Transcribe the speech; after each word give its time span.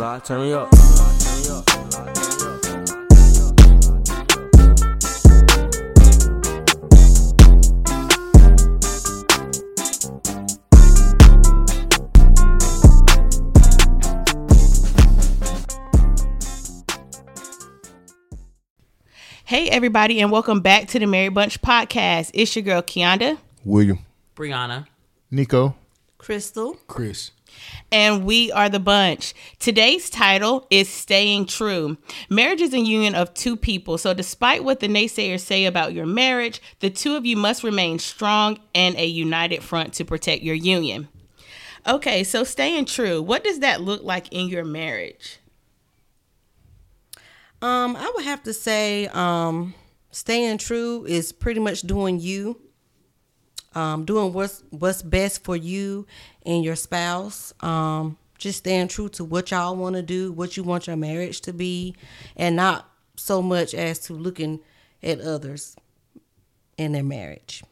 up, 0.00 0.18
turn 0.24 0.40
me 0.40 0.52
up. 0.54 0.70
Turn 0.70 1.42
me 1.42 1.48
up. 1.50 1.64
Hey, 19.44 19.68
everybody, 19.68 20.20
and 20.20 20.30
welcome 20.30 20.60
back 20.60 20.88
to 20.88 20.98
the 20.98 21.06
Mary 21.06 21.28
Bunch 21.28 21.60
podcast. 21.60 22.30
It's 22.32 22.56
your 22.56 22.62
girl, 22.62 22.80
Kianda, 22.80 23.36
William. 23.66 23.98
Brianna. 24.34 24.86
Nico. 25.30 25.74
Crystal. 26.16 26.78
Chris. 26.86 27.32
And 27.92 28.24
we 28.24 28.52
are 28.52 28.68
the 28.68 28.80
bunch. 28.80 29.34
Today's 29.58 30.10
title 30.10 30.66
is 30.70 30.88
Staying 30.88 31.46
True. 31.46 31.96
Marriage 32.28 32.60
is 32.60 32.74
a 32.74 32.80
union 32.80 33.14
of 33.14 33.34
two 33.34 33.56
people, 33.56 33.98
so 33.98 34.14
despite 34.14 34.64
what 34.64 34.80
the 34.80 34.88
naysayers 34.88 35.40
say 35.40 35.64
about 35.64 35.92
your 35.92 36.06
marriage, 36.06 36.60
the 36.80 36.90
two 36.90 37.16
of 37.16 37.26
you 37.26 37.36
must 37.36 37.64
remain 37.64 37.98
strong 37.98 38.58
and 38.74 38.96
a 38.96 39.06
united 39.06 39.62
front 39.62 39.94
to 39.94 40.04
protect 40.04 40.42
your 40.42 40.54
union. 40.54 41.08
Okay, 41.86 42.24
so 42.24 42.44
staying 42.44 42.84
true, 42.84 43.22
what 43.22 43.42
does 43.42 43.60
that 43.60 43.80
look 43.80 44.02
like 44.02 44.32
in 44.32 44.48
your 44.48 44.64
marriage? 44.64 45.38
Um, 47.62 47.96
I 47.96 48.10
would 48.14 48.24
have 48.24 48.42
to 48.44 48.54
say, 48.54 49.06
um, 49.08 49.74
staying 50.10 50.58
true 50.58 51.04
is 51.06 51.32
pretty 51.32 51.60
much 51.60 51.82
doing 51.82 52.20
you. 52.20 52.60
Um, 53.74 54.04
doing 54.04 54.32
what's 54.32 54.64
what's 54.70 55.02
best 55.02 55.44
for 55.44 55.56
you 55.56 56.06
and 56.44 56.64
your 56.64 56.76
spouse. 56.76 57.54
Um, 57.60 58.18
just 58.38 58.58
staying 58.58 58.88
true 58.88 59.08
to 59.10 59.24
what 59.24 59.50
y'all 59.50 59.76
want 59.76 59.96
to 59.96 60.02
do, 60.02 60.32
what 60.32 60.56
you 60.56 60.62
want 60.62 60.86
your 60.86 60.96
marriage 60.96 61.40
to 61.42 61.52
be, 61.52 61.94
and 62.36 62.56
not 62.56 62.90
so 63.16 63.42
much 63.42 63.74
as 63.74 63.98
to 64.00 64.14
looking 64.14 64.60
at 65.02 65.20
others 65.20 65.76
in 66.78 66.92
their 66.92 67.04
marriage. 67.04 67.62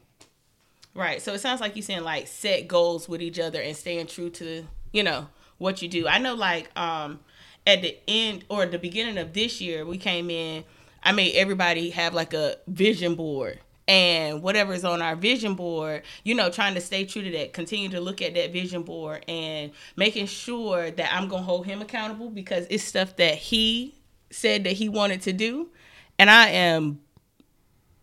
Right. 0.94 1.22
So 1.22 1.32
it 1.32 1.40
sounds 1.40 1.60
like 1.60 1.74
you're 1.76 1.82
saying 1.82 2.04
like 2.04 2.28
set 2.28 2.68
goals 2.68 3.08
with 3.08 3.22
each 3.22 3.38
other 3.38 3.60
and 3.60 3.76
staying 3.76 4.08
true 4.08 4.30
to, 4.30 4.66
you 4.92 5.02
know, 5.02 5.28
what 5.56 5.80
you 5.80 5.88
do. 5.88 6.06
I 6.06 6.18
know 6.18 6.34
like 6.34 6.76
um 6.78 7.20
at 7.66 7.82
the 7.82 7.96
end 8.08 8.44
or 8.48 8.66
the 8.66 8.78
beginning 8.78 9.18
of 9.18 9.32
this 9.32 9.60
year, 9.60 9.84
we 9.84 9.98
came 9.98 10.30
in, 10.30 10.64
I 11.02 11.12
made 11.12 11.34
everybody 11.34 11.90
have 11.90 12.14
like 12.14 12.34
a 12.34 12.56
vision 12.66 13.14
board. 13.14 13.60
And 13.88 14.42
whatever 14.42 14.74
is 14.74 14.84
on 14.84 15.00
our 15.00 15.16
vision 15.16 15.54
board, 15.54 16.02
you 16.22 16.34
know, 16.34 16.50
trying 16.50 16.74
to 16.74 16.80
stay 16.80 17.06
true 17.06 17.22
to 17.22 17.30
that, 17.32 17.54
continue 17.54 17.88
to 17.88 18.00
look 18.00 18.20
at 18.20 18.34
that 18.34 18.52
vision 18.52 18.82
board 18.82 19.24
and 19.26 19.72
making 19.96 20.26
sure 20.26 20.90
that 20.90 21.10
I'm 21.12 21.26
going 21.26 21.42
to 21.42 21.46
hold 21.46 21.64
him 21.64 21.80
accountable 21.80 22.28
because 22.28 22.66
it's 22.68 22.84
stuff 22.84 23.16
that 23.16 23.34
he 23.34 23.94
said 24.30 24.64
that 24.64 24.74
he 24.74 24.90
wanted 24.90 25.22
to 25.22 25.32
do. 25.32 25.70
And 26.18 26.28
I 26.28 26.48
am, 26.48 27.00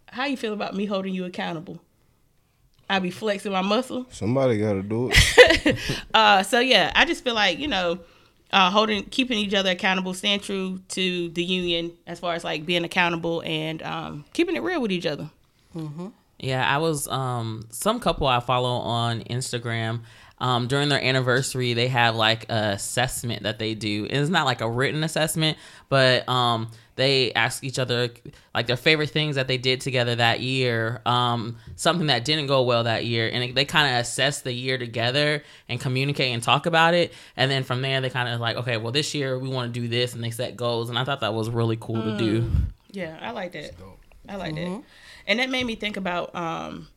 how 0.08 0.25
you 0.25 0.38
feel 0.38 0.53
about 0.53 0.73
me 0.75 0.86
holding 0.88 1.14
you 1.14 1.25
accountable? 1.25 1.80
I 2.89 2.99
be 2.99 3.11
flexing 3.11 3.52
my 3.52 3.61
muscle. 3.61 4.05
Somebody 4.09 4.58
got 4.58 4.73
to 4.73 4.83
do 4.83 5.11
it. 5.11 5.77
Uh, 6.14 6.44
so 6.44 6.59
yeah, 6.59 6.92
I 6.95 7.05
just 7.05 7.23
feel 7.23 7.33
like 7.33 7.58
you 7.59 7.67
know, 7.67 7.99
uh, 8.52 8.70
holding, 8.70 9.03
keeping 9.05 9.38
each 9.38 9.53
other 9.53 9.72
accountable, 9.72 10.14
staying 10.14 10.39
true 10.39 10.80
to 10.89 11.30
the 11.30 11.44
union 11.44 11.92
as 12.08 12.20
far 12.20 12.36
as 12.36 12.44
like 12.44 12.66
being 12.66 12.83
accountable 12.86 13.42
and 13.44 13.81
um, 13.83 14.25
keeping 14.33 14.55
it 14.55 14.64
real 14.64 14.81
with 14.81 14.92
each 14.92 15.05
other. 15.05 15.30
Yeah, 16.40 16.68
I 16.68 16.80
was 16.80 17.08
um 17.08 17.68
some 17.70 18.00
couple 18.00 18.28
I 18.28 18.40
follow 18.40 18.78
on 18.80 19.22
Instagram. 19.22 20.02
Um, 20.38 20.67
during 20.67 20.90
their 20.90 21.02
anniversary, 21.02 21.73
they 21.73 21.88
have 21.88 22.16
like 22.16 22.50
a 22.50 22.73
assessment 22.73 23.44
that 23.44 23.58
they 23.58 23.73
do. 23.73 24.06
And 24.09 24.17
it's 24.17 24.30
not 24.30 24.45
like 24.45 24.59
a 24.59 24.70
written 24.70 25.02
assessment, 25.04 25.58
but 25.88 26.28
um, 26.28 26.70
they 26.98 27.32
ask 27.34 27.64
each 27.64 27.80
other 27.80 28.09
like 28.54 28.67
their 28.67 28.76
favorite 28.76 29.12
things 29.12 29.38
that 29.38 29.48
they 29.48 29.58
did 29.58 29.80
together 29.80 30.16
that 30.16 30.42
year, 30.42 31.02
um, 31.05 31.55
something 31.78 32.08
that 32.08 32.26
didn't 32.26 32.48
go 32.48 32.64
well 32.64 32.83
that 32.83 33.05
year, 33.05 33.30
and 33.32 33.55
they 33.55 33.64
kind 33.64 33.95
of 33.95 34.02
assess 34.02 34.42
the 34.42 34.52
year 34.52 34.78
together 34.78 35.42
and 35.70 35.80
communicate 35.80 36.33
and 36.33 36.44
talk 36.44 36.66
about 36.66 36.94
it. 36.94 37.14
And 37.38 37.49
then 37.49 37.64
from 37.64 37.82
there, 37.82 38.02
they 38.02 38.10
kind 38.10 38.28
of 38.28 38.42
like, 38.42 38.58
okay, 38.58 38.76
well, 38.76 38.92
this 38.92 39.14
year 39.14 39.39
we 39.39 39.48
want 39.48 39.73
to 39.73 39.80
do 39.80 39.88
this, 39.88 40.14
and 40.14 40.22
they 40.23 40.32
set 40.32 40.58
goals. 40.58 40.89
And 40.89 40.99
I 40.99 41.05
thought 41.05 41.22
that 41.22 41.33
was 41.33 41.49
really 41.49 41.78
cool 41.78 42.02
to 42.04 42.17
do. 42.17 42.52
Yeah, 42.92 43.17
I 43.22 43.32
like 43.32 43.54
that. 43.54 43.72
I 44.28 44.36
like 44.36 44.55
that. 44.55 44.83
And 45.27 45.39
that 45.39 45.49
made 45.49 45.65
me 45.65 45.75
think 45.75 45.97
about 45.97 46.36
um 46.36 46.87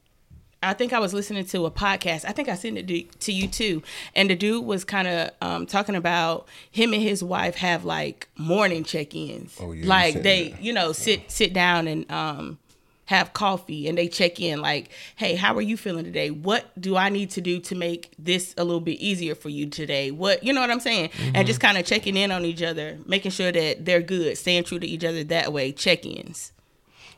I 0.63 0.73
think 0.75 0.93
I 0.93 0.99
was 0.99 1.15
listening 1.15 1.45
to 1.47 1.67
a 1.67 1.71
podcast. 1.71 2.25
I 2.25 2.33
think 2.33 2.49
I 2.49 2.57
sent 2.57 2.79
it 2.79 2.89
to, 2.89 3.03
to 3.03 3.33
you 3.33 3.47
too. 3.47 3.83
And 4.17 4.29
the 4.29 4.35
dude 4.35 4.65
was 4.65 4.85
kind 4.85 5.07
of 5.07 5.31
um, 5.41 5.67
talking 5.67 5.95
about 5.95 6.49
him 6.71 6.93
and 6.93 7.01
his 7.01 7.23
wife 7.23 7.55
have 7.57 7.85
like 7.85 8.29
morning 8.37 8.83
check-ins. 8.83 9.57
Oh, 9.61 9.71
yeah, 9.71 9.83
you 9.83 9.89
like 9.89 10.13
sent 10.15 10.25
they, 10.25 10.49
that. 10.49 10.63
you 10.63 10.73
know, 10.73 10.93
sit 10.93 11.31
sit 11.31 11.53
down 11.53 11.87
and 11.87 12.11
um 12.11 12.59
have 13.05 13.33
coffee 13.33 13.89
and 13.89 13.97
they 13.97 14.07
check 14.09 14.39
in 14.39 14.61
like, 14.61 14.91
"Hey, 15.17 15.35
how 15.37 15.55
are 15.55 15.63
you 15.63 15.77
feeling 15.79 16.05
today? 16.05 16.31
What 16.31 16.67
do 16.79 16.97
I 16.97 17.09
need 17.09 17.31
to 17.31 17.41
do 17.41 17.59
to 17.61 17.75
make 17.75 18.13
this 18.19 18.53
a 18.59 18.65
little 18.65 18.81
bit 18.81 19.01
easier 19.01 19.35
for 19.35 19.49
you 19.49 19.67
today? 19.67 20.11
What, 20.11 20.45
you 20.45 20.53
know 20.53 20.61
what 20.61 20.71
I'm 20.71 20.81
saying? 20.81 21.11
And 21.35 21.47
just 21.47 21.59
kind 21.59 21.79
of 21.79 21.87
checking 21.87 22.17
in 22.19 22.31
on 22.31 22.45
each 22.45 22.63
other, 22.63 22.99
making 23.07 23.31
sure 23.31 23.51
that 23.51 23.87
they're 23.87 24.03
good, 24.03 24.37
staying 24.37 24.65
true 24.65 24.79
to 24.79 24.87
each 24.87 25.05
other 25.05 25.25
that 25.25 25.55
way, 25.55 25.73
check-ins. 25.73 26.53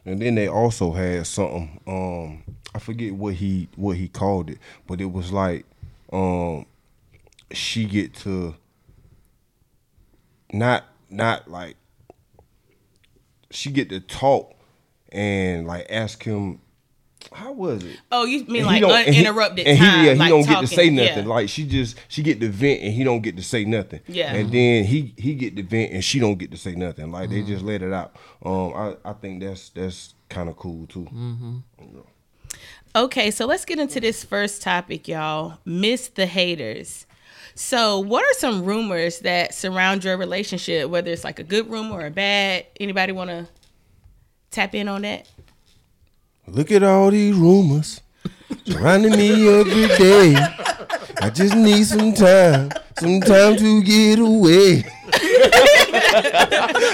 And 0.05 0.21
then 0.21 0.35
they 0.35 0.49
also 0.49 0.93
had 0.93 1.27
something. 1.27 1.81
Um, 1.87 2.43
I 2.75 2.79
forget 2.79 3.15
what 3.15 3.35
he 3.35 3.69
what 3.77 3.97
he 3.97 4.09
called 4.09 4.51
it, 4.51 4.59
but 4.87 5.01
it 5.01 5.13
was 5.13 5.33
like, 5.33 5.67
um, 6.13 6.67
she 7.53 7.85
get 7.85 8.15
to 8.17 8.55
not 10.53 10.85
not 11.09 11.51
like 11.51 11.77
she 13.51 13.71
get 13.71 13.89
to 13.91 14.01
talk 14.01 14.55
and 15.11 15.67
like 15.67 15.87
ask 15.91 16.23
him. 16.23 16.61
How 17.33 17.53
was 17.53 17.85
it? 17.85 17.99
Oh, 18.11 18.25
you 18.25 18.45
mean 18.47 18.59
And 18.59 18.67
like 18.67 18.75
he 18.77 18.81
don't- 18.81 18.91
and 18.93 19.15
he- 19.15 19.21
uninterrupted 19.27 19.67
and 19.67 19.79
he, 19.79 19.85
time? 19.85 20.05
yeah, 20.05 20.13
he 20.15 20.19
like 20.19 20.29
don't 20.31 20.47
get 20.49 20.61
to 20.61 20.67
say 20.67 20.91
nothing. 20.91 21.25
Yeah. 21.25 21.29
Like 21.35 21.49
she 21.49 21.67
just 21.67 21.97
she 22.09 22.23
get 22.23 22.41
to 22.41 22.49
vent 22.49 22.81
and 22.83 22.93
he 22.93 23.05
don't 23.05 23.21
get 23.21 23.37
to 23.37 23.43
say 23.43 23.65
nothing. 23.65 24.01
Yeah. 24.09 24.33
And 24.35 24.51
then 24.53 24.85
he 24.85 25.15
he 25.17 25.35
get 25.35 25.57
to 25.57 25.63
vent 25.63 25.93
and 25.93 26.03
she 26.05 26.19
don't 26.19 26.39
get 26.39 26.51
to 26.53 26.57
say 26.57 26.75
nothing. 26.75 27.13
Like 27.13 27.29
Mm-hmm. 27.31 27.47
they 27.47 27.53
just 27.53 27.65
let 27.65 27.83
it 27.83 27.93
out. 27.93 28.17
Um, 28.45 28.73
I 28.75 28.97
I 29.05 29.13
think 29.13 29.43
that's 29.43 29.69
that's 29.71 30.15
kind 30.29 30.49
of 30.49 30.57
cool 30.57 30.87
too. 30.87 31.05
Mm-hmm. 31.13 31.57
Okay, 32.97 33.31
so 33.31 33.47
let's 33.47 33.65
get 33.65 33.79
into 33.79 34.01
this 34.01 34.25
first 34.25 34.63
topic, 34.63 35.07
y'all. 35.07 35.59
Miss 35.65 36.09
the 36.09 36.27
haters. 36.27 37.07
So, 37.55 38.01
what 38.01 38.25
are 38.25 38.35
some 38.39 38.65
rumors 38.65 39.21
that 39.21 39.55
surround 39.55 40.03
your 40.05 40.17
relationship, 40.17 40.89
whether 40.89 41.11
it's 41.13 41.23
like 41.25 41.39
a 41.39 41.45
good 41.45 41.71
rumor 41.71 41.97
or 42.01 42.07
a 42.07 42.11
bad? 42.11 42.67
Anybody 42.81 43.13
want 43.13 43.31
to 43.31 43.47
tap 44.51 44.75
in 44.75 44.89
on 44.89 45.03
that? 45.03 45.29
Look 46.53 46.73
at 46.73 46.83
all 46.83 47.13
these 47.13 47.37
rumors 47.37 48.01
surrounding 48.65 49.13
me 49.13 49.49
every 49.49 49.87
day. 49.97 50.35
I 51.23 51.31
just 51.31 51.55
need 51.55 51.85
some 51.85 52.13
time, 52.13 52.73
some 52.99 53.21
time 53.21 53.55
to 53.57 53.81
get 53.83 54.19
away. 54.19 54.83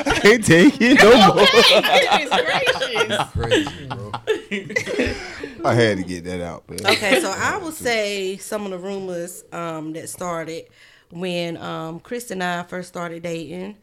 I 0.08 0.18
can't 0.20 0.44
take 0.44 0.74
it 0.78 1.02
no 1.02 1.34
more. 1.34 1.46
Crazy, 3.48 3.86
bro. 3.86 4.12
I 5.64 5.74
had 5.74 5.96
to 5.98 6.04
get 6.04 6.24
that 6.24 6.42
out, 6.42 6.68
man. 6.68 6.80
Okay, 6.84 7.18
so 7.22 7.30
I 7.30 7.56
would 7.56 7.72
say 7.72 8.36
some 8.36 8.66
of 8.66 8.72
the 8.72 8.78
rumors 8.78 9.42
um, 9.52 9.94
that 9.94 10.10
started 10.10 10.66
when 11.10 11.56
um, 11.56 12.00
Chris 12.00 12.30
and 12.30 12.42
I 12.42 12.62
first 12.64 12.88
started 12.88 13.22
dating. 13.22 13.78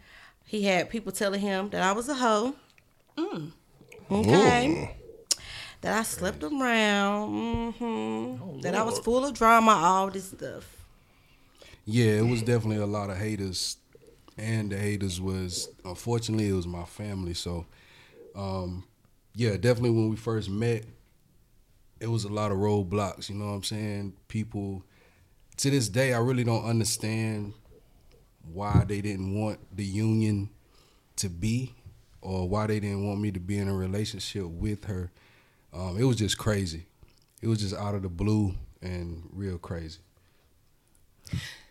He 0.46 0.62
had 0.62 0.92
people 0.92 1.12
telling 1.12 1.42
him 1.42 1.72
that 1.72 1.82
I 1.82 1.94
was 1.94 2.10
a 2.10 2.14
hoe. 2.14 2.54
Okay. 4.12 4.98
That 5.84 6.00
I 6.00 6.04
slept 6.04 6.44
around. 6.44 7.74
hmm 7.74 8.62
that 8.62 8.74
I 8.74 8.84
was 8.84 9.00
full 9.00 9.26
of 9.26 9.34
drama, 9.34 9.72
all 9.72 10.10
this 10.10 10.30
stuff. 10.30 10.86
Yeah, 11.86 12.14
it 12.14 12.26
was 12.26 12.42
definitely 12.42 12.78
a 12.78 12.86
lot 12.86 13.10
of 13.10 13.18
haters, 13.18 13.76
and 14.38 14.72
the 14.72 14.78
haters 14.78 15.20
was 15.20 15.68
unfortunately 15.84 16.48
it 16.48 16.54
was 16.54 16.66
my 16.66 16.86
family. 16.86 17.34
So, 17.34 17.66
um, 18.34 18.86
yeah, 19.36 19.58
definitely 19.58 19.90
when 19.90 20.08
we 20.08 20.16
first 20.16 20.50
met, 20.50 20.86
it 22.00 22.08
was 22.08 22.24
a 22.24 22.30
lot 22.30 22.54
of 22.54 22.60
roadblocks. 22.60 23.30
You 23.30 23.36
know 23.36 23.48
what 23.48 23.52
I'm 23.56 23.64
saying? 23.64 24.14
People 24.30 24.84
to 25.58 25.70
this 25.70 25.90
day, 25.90 26.14
I 26.14 26.20
really 26.20 26.46
don't 26.46 26.64
understand 26.64 27.54
why 28.54 28.86
they 28.86 29.02
didn't 29.02 29.38
want 29.38 29.60
the 29.76 29.84
union 29.84 30.50
to 31.18 31.28
be, 31.28 31.76
or 32.22 32.48
why 32.48 32.68
they 32.68 32.80
didn't 32.80 33.06
want 33.06 33.20
me 33.20 33.32
to 33.32 33.40
be 33.42 33.58
in 33.58 33.68
a 33.68 33.76
relationship 33.76 34.46
with 34.46 34.86
her. 34.86 35.12
Um, 35.74 35.98
it 35.98 36.04
was 36.04 36.18
just 36.18 36.38
crazy. 36.38 36.86
It 37.42 37.48
was 37.48 37.60
just 37.60 37.76
out 37.76 37.96
of 37.96 38.04
the 38.04 38.10
blue 38.10 38.54
and 38.82 39.30
real 39.32 39.58
crazy. 39.58 40.00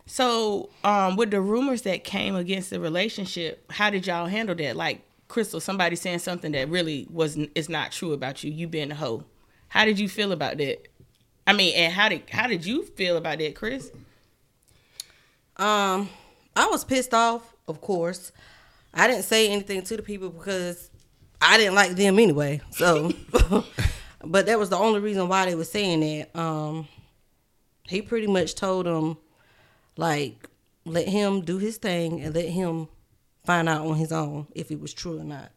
So, 0.06 0.70
um, 0.84 1.16
with 1.16 1.30
the 1.30 1.40
rumors 1.40 1.82
that 1.82 2.04
came 2.04 2.34
against 2.34 2.70
the 2.70 2.80
relationship, 2.80 3.70
how 3.70 3.90
did 3.90 4.06
y'all 4.06 4.26
handle 4.26 4.54
that? 4.56 4.76
Like 4.76 5.02
Crystal, 5.28 5.60
somebody 5.60 5.96
saying 5.96 6.18
something 6.18 6.52
that 6.52 6.68
really 6.68 7.06
was 7.10 7.36
is 7.54 7.68
not 7.68 7.92
true 7.92 8.12
about 8.12 8.42
you, 8.42 8.50
you 8.50 8.66
being 8.66 8.90
a 8.90 8.94
hoe. 8.94 9.24
How 9.68 9.84
did 9.84 9.98
you 9.98 10.08
feel 10.08 10.32
about 10.32 10.58
that? 10.58 10.88
I 11.46 11.52
mean, 11.52 11.74
and 11.76 11.92
how 11.92 12.08
did 12.08 12.28
how 12.28 12.48
did 12.48 12.66
you 12.66 12.82
feel 12.82 13.16
about 13.16 13.38
that, 13.38 13.54
Chris? 13.54 13.90
Um, 15.56 16.10
I 16.56 16.66
was 16.66 16.84
pissed 16.84 17.14
off 17.14 17.52
of 17.68 17.80
course. 17.80 18.32
I 18.94 19.06
didn't 19.06 19.24
say 19.24 19.48
anything 19.48 19.82
to 19.82 19.96
the 19.96 20.02
people 20.02 20.28
because 20.30 20.90
I 21.42 21.58
didn't 21.58 21.74
like 21.74 21.92
them 21.92 22.18
anyway. 22.18 22.60
So, 22.70 23.12
but 24.24 24.46
that 24.46 24.58
was 24.58 24.70
the 24.70 24.76
only 24.78 25.00
reason 25.00 25.28
why 25.28 25.46
they 25.46 25.54
were 25.54 25.64
saying 25.64 26.00
that. 26.00 26.38
Um, 26.38 26.88
he 27.88 28.00
pretty 28.00 28.28
much 28.28 28.54
told 28.54 28.86
them, 28.86 29.18
like, 29.96 30.48
let 30.84 31.08
him 31.08 31.42
do 31.42 31.58
his 31.58 31.76
thing 31.76 32.20
and 32.20 32.34
let 32.34 32.48
him 32.48 32.88
find 33.44 33.68
out 33.68 33.86
on 33.86 33.96
his 33.96 34.12
own 34.12 34.46
if 34.54 34.70
it 34.70 34.80
was 34.80 34.94
true 34.94 35.18
or 35.18 35.24
not. 35.24 35.50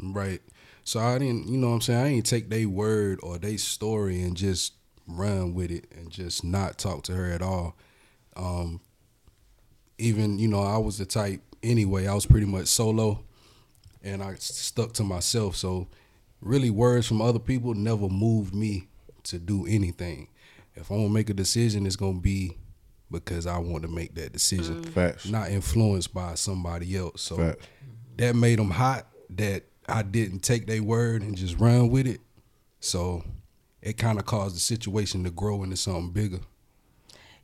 Right. 0.00 0.40
So 0.84 1.00
I 1.00 1.18
didn't, 1.18 1.48
you 1.48 1.58
know 1.58 1.68
what 1.68 1.74
I'm 1.74 1.80
saying? 1.82 2.00
I 2.00 2.08
didn't 2.10 2.26
take 2.26 2.50
their 2.50 2.68
word 2.68 3.20
or 3.22 3.38
their 3.38 3.58
story 3.58 4.20
and 4.22 4.36
just 4.36 4.72
run 5.06 5.54
with 5.54 5.70
it 5.70 5.86
and 5.96 6.10
just 6.10 6.44
not 6.44 6.78
talk 6.78 7.04
to 7.04 7.14
her 7.14 7.30
at 7.30 7.42
all. 7.42 7.76
Um, 8.36 8.80
even, 9.98 10.38
you 10.38 10.48
know, 10.48 10.62
I 10.62 10.78
was 10.78 10.98
the 10.98 11.06
type 11.06 11.42
anyway, 11.62 12.06
I 12.06 12.14
was 12.14 12.26
pretty 12.26 12.46
much 12.46 12.66
solo 12.66 13.24
and 14.08 14.22
I 14.22 14.34
stuck 14.36 14.92
to 14.94 15.04
myself. 15.04 15.56
So 15.56 15.88
really 16.40 16.70
words 16.70 17.06
from 17.06 17.20
other 17.20 17.38
people 17.38 17.74
never 17.74 18.08
moved 18.08 18.54
me 18.54 18.88
to 19.24 19.38
do 19.38 19.66
anything. 19.66 20.28
If 20.74 20.90
I'm 20.90 20.98
gonna 20.98 21.08
make 21.10 21.30
a 21.30 21.34
decision, 21.34 21.86
it's 21.86 21.96
gonna 21.96 22.20
be 22.20 22.56
because 23.10 23.46
I 23.46 23.58
want 23.58 23.82
to 23.82 23.88
make 23.88 24.14
that 24.14 24.32
decision. 24.32 24.82
Mm. 24.82 24.90
Facts. 24.90 25.28
Not 25.28 25.50
influenced 25.50 26.12
by 26.12 26.34
somebody 26.34 26.96
else. 26.96 27.22
So 27.22 27.36
Facts. 27.36 27.66
that 28.16 28.36
made 28.36 28.58
them 28.58 28.70
hot 28.70 29.06
that 29.30 29.64
I 29.88 30.02
didn't 30.02 30.40
take 30.40 30.66
their 30.66 30.82
word 30.82 31.22
and 31.22 31.36
just 31.36 31.58
run 31.58 31.88
with 31.88 32.06
it. 32.06 32.20
So 32.80 33.24
it 33.82 33.96
kind 33.96 34.18
of 34.18 34.26
caused 34.26 34.56
the 34.56 34.60
situation 34.60 35.24
to 35.24 35.30
grow 35.30 35.62
into 35.62 35.76
something 35.76 36.10
bigger. 36.10 36.40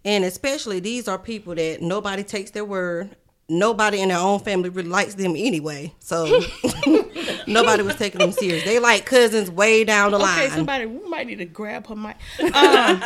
And 0.04 0.24
especially 0.24 0.80
these 0.80 1.08
are 1.08 1.18
people 1.18 1.54
that 1.54 1.80
nobody 1.80 2.22
takes 2.22 2.50
their 2.50 2.64
word. 2.64 3.16
Nobody 3.48 4.00
in 4.00 4.08
their 4.08 4.18
own 4.18 4.40
family 4.40 4.70
really 4.70 4.88
likes 4.88 5.14
them 5.14 5.32
anyway. 5.36 5.92
So 6.00 6.24
nobody 7.46 7.82
was 7.82 7.94
taking 7.96 8.20
them 8.20 8.32
serious. 8.32 8.64
They 8.64 8.78
like 8.78 9.04
cousins 9.04 9.50
way 9.50 9.84
down 9.84 10.12
the 10.12 10.18
line. 10.18 10.46
Okay, 10.46 10.54
somebody, 10.54 10.86
we 10.86 11.08
might 11.08 11.26
need 11.26 11.36
to 11.38 11.44
grab 11.44 11.86
her 11.88 11.94
mic. 11.96 12.16
Um, 12.40 12.50
I'm 12.54 13.00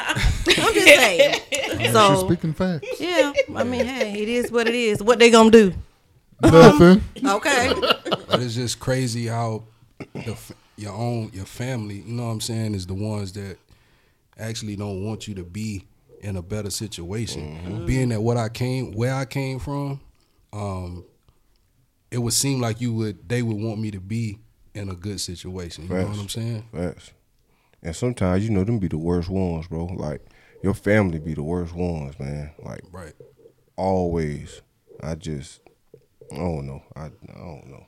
just 0.47 0.87
saying. 0.87 1.41
She's 1.81 1.93
So 1.93 2.27
speaking 2.27 2.53
facts. 2.53 2.87
yeah, 3.01 3.33
I 3.55 3.65
mean, 3.65 3.85
hey, 3.85 4.23
it 4.23 4.29
is 4.29 4.53
what 4.53 4.69
it 4.69 4.75
is. 4.75 5.03
What 5.03 5.19
they 5.19 5.31
gonna 5.31 5.51
do? 5.51 5.75
Nothing. 6.41 7.03
Okay. 7.25 7.73
But 8.29 8.41
it's 8.41 8.55
just 8.55 8.79
crazy 8.79 9.27
how 9.27 9.65
the, 10.15 10.37
your 10.77 10.93
own 10.93 11.31
your 11.33 11.47
family, 11.47 11.97
you 12.07 12.15
know 12.15 12.27
what 12.27 12.33
I'm 12.33 12.41
saying, 12.41 12.75
is 12.77 12.87
the 12.87 12.95
ones 12.95 13.33
that 13.33 13.57
actually 14.39 14.77
don't 14.77 15.05
want 15.05 15.27
you 15.27 15.35
to 15.35 15.43
be 15.43 15.85
in 16.21 16.37
a 16.37 16.43
better 16.43 16.71
situation. 16.71 17.85
Being 17.87 18.11
that 18.11 18.21
what 18.23 18.37
I 18.37 18.49
came 18.49 18.93
where 18.93 19.15
I 19.15 19.25
came 19.25 19.59
from, 19.59 20.01
um, 20.53 21.05
it 22.11 22.19
would 22.19 22.33
seem 22.33 22.61
like 22.61 22.81
you 22.81 22.93
would 22.95 23.29
they 23.29 23.43
would 23.43 23.57
want 23.57 23.81
me 23.81 23.91
to 23.91 24.01
be 24.01 24.39
in 24.75 24.89
a 24.89 24.95
good 24.95 25.21
situation. 25.21 25.85
You 25.85 25.95
know 25.95 26.07
what 26.07 26.19
I'm 26.19 26.29
saying? 26.29 26.69
Facts. 26.73 27.13
And 27.83 27.95
sometimes 27.95 28.45
you 28.45 28.51
know 28.51 28.65
them 28.65 28.79
be 28.79 28.89
the 28.89 28.99
worst 28.99 29.29
ones, 29.29 29.69
bro. 29.69 29.85
Like 29.87 30.21
your 30.63 30.75
family 30.75 31.19
be 31.19 31.35
the 31.35 31.43
worst 31.43 31.75
ones, 31.75 32.19
man. 32.19 32.53
Like 32.63 32.83
Right. 32.91 33.15
always. 33.77 34.63
I 35.01 35.15
just, 35.15 35.61
I 36.33 36.37
don't 36.37 36.67
know. 36.67 36.83
I, 36.97 37.05
I 37.05 37.11
don't 37.39 37.69
know. 37.69 37.87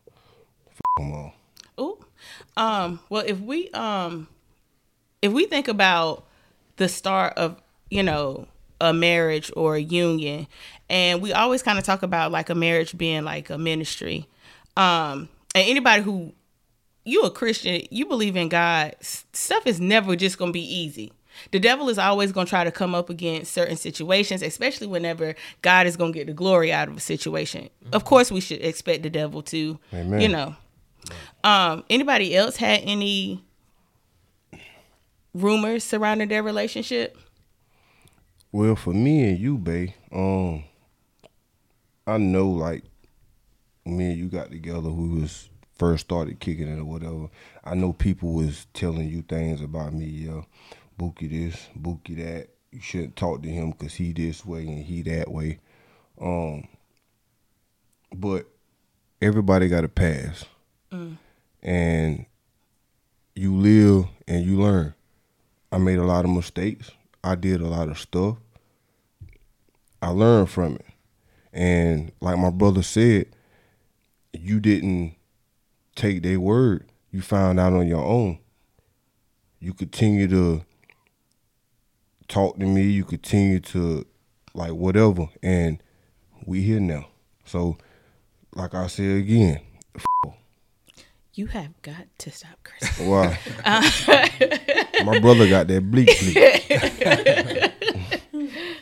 F 0.71 0.81
them 0.97 1.13
all. 1.13 1.35
Ooh. 1.81 2.05
Um, 2.57 3.01
well, 3.09 3.25
if 3.27 3.41
we 3.41 3.69
um, 3.71 4.29
if 5.23 5.33
we 5.33 5.47
think 5.47 5.67
about 5.67 6.27
the 6.77 6.89
start 6.89 7.35
of 7.37 7.61
you 7.91 8.03
know 8.03 8.47
a 8.81 8.93
marriage 8.93 9.51
or 9.57 9.77
a 9.77 9.81
union, 9.81 10.47
and 10.89 11.23
we 11.23 11.33
always 11.33 11.63
kind 11.63 11.79
of 11.79 11.85
talk 11.85 12.03
about 12.03 12.33
like 12.33 12.51
a 12.51 12.55
marriage 12.55 12.97
being 12.97 13.25
like 13.25 13.51
a 13.51 13.59
ministry. 13.59 14.27
Um, 14.77 15.29
and 15.55 15.69
anybody 15.69 16.03
who 16.03 16.33
you 17.05 17.23
a 17.23 17.31
Christian, 17.31 17.83
you 17.91 18.07
believe 18.07 18.37
in 18.37 18.49
God, 18.49 18.95
stuff 19.01 19.67
is 19.67 19.81
never 19.81 20.17
just 20.17 20.39
gonna 20.39 20.53
be 20.53 20.75
easy. 20.75 21.13
The 21.53 21.59
devil 21.59 21.89
is 21.89 21.99
always 21.99 22.33
gonna 22.33 22.47
try 22.47 22.65
to 22.65 22.71
come 22.71 22.95
up 22.95 23.09
against 23.09 23.53
certain 23.53 23.77
situations, 23.77 24.43
especially 24.43 24.87
whenever 24.87 25.35
God 25.63 25.87
is 25.87 25.97
gonna 25.97 26.13
get 26.13 26.27
the 26.27 26.33
glory 26.33 26.73
out 26.73 26.89
of 26.89 26.97
a 26.97 27.01
situation. 27.01 27.71
Of 27.93 28.05
course, 28.05 28.31
we 28.31 28.41
should 28.41 28.63
expect 28.63 29.03
the 29.03 29.11
devil 29.11 29.43
to, 29.45 29.79
Amen. 29.93 30.21
you 30.21 30.29
know. 30.29 30.55
Um, 31.43 31.85
anybody 31.89 32.37
else 32.37 32.57
had 32.57 32.81
any 32.85 33.43
rumors 35.35 35.85
surrounding 35.85 36.29
their 36.29 36.43
relationship? 36.43 37.17
Well, 38.53 38.75
for 38.75 38.93
me 38.93 39.29
and 39.29 39.39
you, 39.39 39.59
Bay, 39.59 39.95
um, 40.13 40.65
I 42.07 42.19
know 42.19 42.49
like 42.49 42.83
me 43.85 44.11
and 44.11 44.19
you 44.19 44.29
got 44.29 44.51
together, 44.51 44.91
we 44.91 45.21
was 45.21 45.49
first 45.79 46.07
started 46.07 46.41
kicking 46.41 46.69
it 46.69 46.81
or 46.81 46.85
whatever. 46.85 47.29
I 47.65 47.75
know 47.75 47.93
people 47.93 48.33
was 48.33 48.67
telling 48.75 49.09
you 49.09 49.23
things 49.23 49.61
about 49.63 49.93
me, 49.93 50.07
yeah, 50.07 50.43
Bookie 50.99 51.29
this, 51.29 51.69
Bookie 51.77 52.17
that. 52.17 52.49
You 52.73 52.81
shouldn't 52.81 53.17
talk 53.17 53.43
to 53.43 53.49
him 53.49 53.71
because 53.71 53.95
he 53.95 54.13
this 54.13 54.45
way 54.45 54.67
and 54.67 54.85
he 54.85 55.03
that 55.03 55.31
way. 55.31 55.59
Um, 56.21 56.69
but 58.15 58.47
everybody 59.23 59.69
got 59.69 59.85
a 59.85 59.89
pass, 59.89 60.45
and 61.63 62.27
you 63.35 63.57
live 63.57 64.07
and 64.29 64.45
you 64.45 64.61
learn. 64.61 64.95
I 65.73 65.79
made 65.79 65.99
a 65.99 66.05
lot 66.05 66.25
of 66.25 66.31
mistakes. 66.31 66.91
I 67.23 67.35
did 67.35 67.61
a 67.61 67.67
lot 67.67 67.89
of 67.89 67.99
stuff. 67.99 68.37
I 70.03 70.09
learned 70.09 70.51
from 70.51 70.77
it. 70.77 70.87
And 71.53 72.13
like 72.21 72.39
my 72.39 72.51
brother 72.51 72.83
said, 72.83 73.27
you 74.33 74.61
didn't 74.61 75.17
take 75.95 76.23
their 76.23 76.41
word. 76.41 76.89
You 77.11 77.21
found 77.23 77.61
out 77.61 77.73
on 77.73 77.87
your 77.87 78.05
own. 78.05 78.39
You 79.59 79.75
continue 79.75 80.29
to 80.29 80.65
talk 82.29 82.59
to 82.59 82.65
me, 82.65 82.83
you 82.83 83.05
continue 83.05 83.61
to 83.61 84.07
like 84.55 84.73
whatever 84.73 85.27
and 85.43 85.83
we 86.47 86.63
here 86.63 86.81
now. 86.81 87.09
So 87.45 87.77
like 88.55 88.75
I 88.75 88.87
said 88.87 89.19
again, 89.19 89.61
You 91.35 91.47
have 91.47 91.81
got 91.83 92.07
to 92.19 92.31
stop 92.31 92.59
cursing. 92.65 93.09
Wow. 93.09 93.35
My 95.05 95.19
brother 95.21 95.49
got 95.49 95.69
that 95.69 95.89
bleak 95.91 96.09
bleak. 96.21 96.37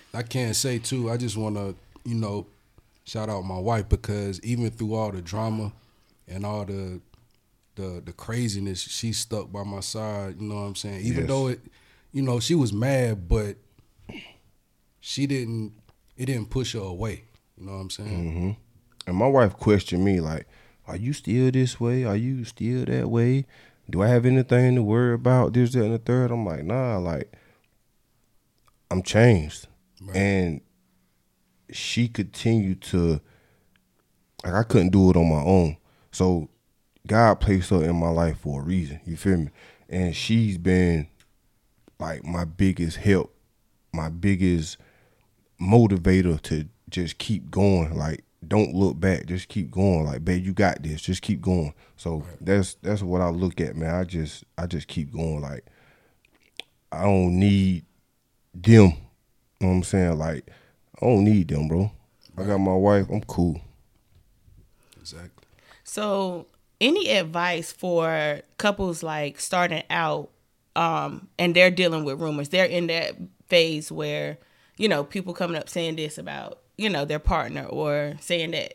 I 0.15 0.23
can't 0.23 0.57
say 0.57 0.79
too. 0.79 1.11
I 1.11 1.17
just 1.17 1.37
want 1.37 1.57
to, 1.57 1.75
you 2.05 2.15
know, 2.15 2.47
shout 3.05 3.29
out 3.29 3.43
my 3.43 3.59
wife 3.59 3.89
because 3.89 4.41
even 4.43 4.71
through 4.71 4.95
all 4.95 5.11
the 5.13 5.21
drama 5.23 5.73
and 6.27 6.45
all 6.45 6.65
the 6.65 7.01
the 7.77 8.03
the 8.05 8.13
craziness, 8.13 8.81
she 8.81 9.13
stuck 9.13 9.53
by 9.53 9.63
my 9.63 9.81
side. 9.81 10.41
You 10.41 10.49
know 10.49 10.57
what 10.57 10.63
I'm 10.63 10.75
saying? 10.75 11.03
Even 11.03 11.21
Yes. 11.21 11.29
though 11.29 11.49
it, 11.49 11.61
you 12.13 12.23
know, 12.23 12.41
she 12.41 12.55
was 12.55 12.73
mad, 12.73 13.29
but 13.29 13.57
she 15.01 15.27
didn't. 15.27 15.73
It 16.17 16.27
didn't 16.27 16.51
push 16.51 16.73
her 16.73 16.81
away. 16.81 17.25
You 17.59 17.67
know 17.67 17.73
what 17.73 17.79
I'm 17.79 17.91
saying? 17.91 18.09
Mm-hmm. 18.31 18.51
And 19.07 19.17
my 19.17 19.29
wife 19.29 19.55
questioned 19.57 20.05
me 20.05 20.21
like, 20.21 20.47
"Are 20.89 20.97
you 20.97 21.13
still 21.13 21.51
this 21.51 21.79
way? 21.79 22.05
Are 22.05 22.17
you 22.17 22.45
still 22.45 22.85
that 22.87 23.09
way? 23.09 23.47
Do 23.89 24.03
I 24.03 24.09
have 24.09 24.27
anything 24.27 24.75
to 24.75 24.83
worry 24.83 25.15
about? 25.15 25.53
This, 25.53 25.73
that, 25.73 25.85
and 25.85 25.95
the 25.95 25.99
third? 25.99 26.31
I'm 26.31 26.45
like, 26.45 26.65
"Nah, 26.65 26.97
like 26.99 27.33
I'm 28.91 29.03
changed." 29.03 29.69
And 30.15 30.61
she 31.71 32.09
continued 32.09 32.81
to 32.83 33.21
like 34.45 34.55
I 34.55 34.63
couldn't 34.63 34.91
do 34.91 35.11
it 35.11 35.17
on 35.17 35.29
my 35.29 35.43
own. 35.43 35.77
So 36.11 36.49
God 37.07 37.41
placed 37.41 37.71
her 37.71 37.85
in 37.85 37.97
my 37.97 38.11
life 38.11 38.39
for 38.39 38.61
a 38.61 38.65
reason. 38.65 39.01
You 39.05 39.17
feel 39.17 39.37
me? 39.37 39.51
And 39.89 40.15
she's 40.15 40.59
been 40.59 41.09
like 41.99 42.25
my 42.25 42.45
biggest 42.45 42.99
help, 42.99 43.35
my 43.93 44.09
biggest 44.09 44.77
motivator 45.61 46.41
to 46.43 46.69
just 46.89 47.19
keep 47.19 47.51
going. 47.51 47.97
Like, 47.97 48.25
don't 48.47 48.75
look 48.75 49.01
back. 49.01 49.27
Just 49.27 49.49
keep 49.49 49.71
going. 49.71 50.05
Like, 50.05 50.25
babe, 50.25 50.45
you 50.45 50.53
got 50.53 50.83
this. 50.83 51.01
Just 51.01 51.23
keep 51.23 51.41
going. 51.41 51.75
So 51.97 52.25
that's 52.41 52.75
that's 52.75 53.03
what 53.03 53.21
I 53.21 53.29
look 53.29 53.61
at, 53.61 53.77
man. 53.77 53.95
I 53.95 54.05
just 54.05 54.45
I 54.57 54.67
just 54.67 54.89
keep 54.89 55.13
going. 55.13 55.41
Like, 55.41 55.65
I 56.93 57.03
don't 57.03 57.39
need 57.39 57.85
them. 58.55 58.93
You 59.61 59.67
know 59.67 59.69
what 59.69 59.75
I'm 59.75 59.83
saying? 59.83 60.19
Like, 60.19 60.49
I 61.01 61.07
don't 61.07 61.25
need 61.25 61.49
them, 61.49 61.69
bro. 61.69 61.91
I 62.37 62.45
got 62.45 62.59
my 62.59 62.75
wife. 62.75 63.07
I'm 63.11 63.23
cool. 63.23 63.61
Exactly. 65.01 65.47
So, 65.83 66.47
any 66.81 67.11
advice 67.11 67.73
for 67.73 68.41
couples 68.57 69.03
like 69.03 69.41
starting 69.41 69.83
out 69.91 70.31
um 70.77 71.29
and 71.39 71.57
they're 71.57 71.73
dealing 71.73 72.05
with 72.05 72.21
rumors. 72.21 72.51
They're 72.51 72.65
in 72.65 72.87
that 72.87 73.17
phase 73.49 73.91
where, 73.91 74.39
you 74.77 74.89
know, 74.89 75.03
people 75.03 75.35
coming 75.35 75.57
up 75.57 75.69
saying 75.69 75.97
this 75.97 76.19
about, 76.19 76.61
you 76.79 76.89
know, 76.89 77.05
their 77.05 77.19
partner 77.19 77.65
or 77.65 78.15
saying 78.21 78.53
that. 78.53 78.75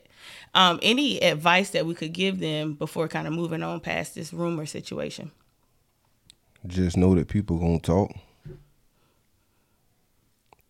Um 0.54 0.80
any 0.84 1.20
advice 1.24 1.72
that 1.72 1.88
we 1.88 1.96
could 1.96 2.14
give 2.14 2.40
them 2.40 2.74
before 2.74 3.08
kind 3.08 3.28
of 3.28 3.34
moving 3.34 3.64
on 3.64 3.80
past 3.80 4.14
this 4.14 4.32
rumor 4.32 4.68
situation? 4.68 5.32
Just 6.68 6.96
know 6.96 7.16
that 7.16 7.28
people 7.28 7.58
gonna 7.58 7.80
talk. 7.80 8.12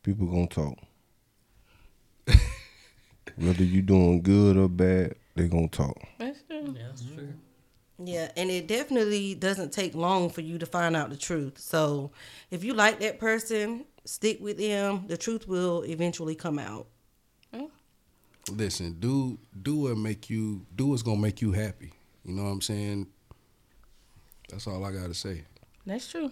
People 0.01 0.27
gonna 0.27 0.47
talk. 0.47 0.77
Whether 3.37 3.63
you 3.63 3.81
doing 3.81 4.21
good 4.21 4.57
or 4.57 4.67
bad, 4.67 5.15
they 5.35 5.47
gonna 5.47 5.67
talk. 5.67 5.97
That's 6.17 6.41
true. 6.43 6.75
Yeah, 6.75 6.83
that's 6.87 7.03
true. 7.03 7.33
Yeah, 7.99 8.31
and 8.35 8.49
it 8.49 8.67
definitely 8.67 9.35
doesn't 9.35 9.71
take 9.71 9.93
long 9.95 10.29
for 10.29 10.41
you 10.41 10.57
to 10.57 10.65
find 10.65 10.95
out 10.95 11.09
the 11.09 11.15
truth. 11.15 11.59
So 11.59 12.11
if 12.49 12.63
you 12.63 12.73
like 12.73 12.99
that 12.99 13.19
person, 13.19 13.85
stick 14.03 14.39
with 14.41 14.57
them. 14.57 15.05
The 15.07 15.17
truth 15.17 15.47
will 15.47 15.83
eventually 15.83 16.35
come 16.35 16.57
out. 16.59 16.87
Listen, 18.51 18.97
do 18.99 19.39
do 19.61 19.75
what 19.75 19.97
make 19.97 20.29
you 20.29 20.65
do 20.75 20.87
what's 20.87 21.01
gonna 21.01 21.21
make 21.21 21.41
you 21.41 21.51
happy. 21.53 21.93
You 22.25 22.33
know 22.33 22.43
what 22.43 22.49
I'm 22.49 22.61
saying? 22.61 23.07
That's 24.49 24.67
all 24.67 24.83
I 24.83 24.91
gotta 24.91 25.13
say. 25.13 25.43
That's 25.85 26.07
true. 26.09 26.31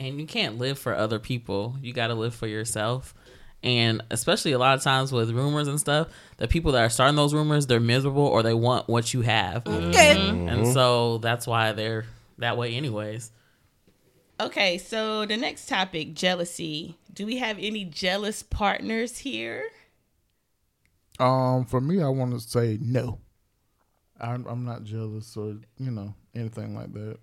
and 0.00 0.18
you 0.18 0.26
can't 0.26 0.58
live 0.58 0.78
for 0.78 0.94
other 0.94 1.18
people. 1.18 1.76
You 1.82 1.92
got 1.92 2.08
to 2.08 2.14
live 2.14 2.34
for 2.34 2.46
yourself. 2.46 3.14
And 3.62 4.02
especially 4.10 4.52
a 4.52 4.58
lot 4.58 4.78
of 4.78 4.82
times 4.82 5.12
with 5.12 5.30
rumors 5.30 5.68
and 5.68 5.78
stuff, 5.78 6.08
the 6.38 6.48
people 6.48 6.72
that 6.72 6.82
are 6.82 6.88
starting 6.88 7.16
those 7.16 7.34
rumors, 7.34 7.66
they're 7.66 7.78
miserable 7.78 8.26
or 8.26 8.42
they 8.42 8.54
want 8.54 8.88
what 8.88 9.12
you 9.12 9.20
have. 9.20 9.66
Okay. 9.66 10.28
And 10.28 10.48
mm-hmm. 10.48 10.72
so 10.72 11.18
that's 11.18 11.46
why 11.46 11.72
they're 11.72 12.06
that 12.38 12.56
way 12.56 12.74
anyways. 12.74 13.30
Okay, 14.40 14.78
so 14.78 15.26
the 15.26 15.36
next 15.36 15.68
topic, 15.68 16.14
jealousy. 16.14 16.96
Do 17.12 17.26
we 17.26 17.36
have 17.36 17.58
any 17.60 17.84
jealous 17.84 18.42
partners 18.42 19.18
here? 19.18 19.64
Um, 21.20 21.64
for 21.66 21.80
me, 21.80 22.02
I 22.02 22.08
want 22.08 22.32
to 22.32 22.40
say 22.40 22.78
no. 22.80 23.20
I'm, 24.20 24.46
I'm 24.46 24.64
not 24.64 24.84
jealous 24.84 25.36
or 25.36 25.56
you 25.78 25.90
know 25.90 26.14
anything 26.34 26.74
like 26.74 26.92
that. 26.94 27.18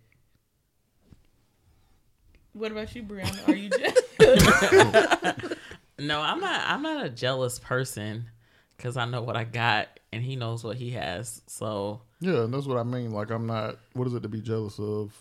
What 2.53 2.71
about 2.71 2.95
you, 2.95 3.03
Brianna? 3.03 3.47
Are 3.47 3.55
you 3.55 3.69
jealous? 3.69 5.43
No, 5.99 6.21
I'm 6.21 6.39
not 6.39 6.61
I'm 6.67 6.83
not 6.83 7.03
a 7.05 7.09
jealous 7.09 7.57
person 7.57 8.29
cuz 8.77 8.97
I 8.97 9.05
know 9.05 9.23
what 9.23 9.35
I 9.35 9.43
got 9.45 9.99
and 10.13 10.21
he 10.21 10.35
knows 10.35 10.63
what 10.63 10.77
he 10.77 10.91
has. 10.91 11.41
So, 11.47 12.01
Yeah, 12.19 12.45
that's 12.47 12.67
what 12.67 12.77
I 12.77 12.83
mean. 12.83 13.11
Like 13.11 13.31
I'm 13.31 13.47
not. 13.47 13.77
What 13.93 14.07
is 14.07 14.13
it 14.13 14.21
to 14.21 14.29
be 14.29 14.39
jealous 14.39 14.79
of? 14.79 15.11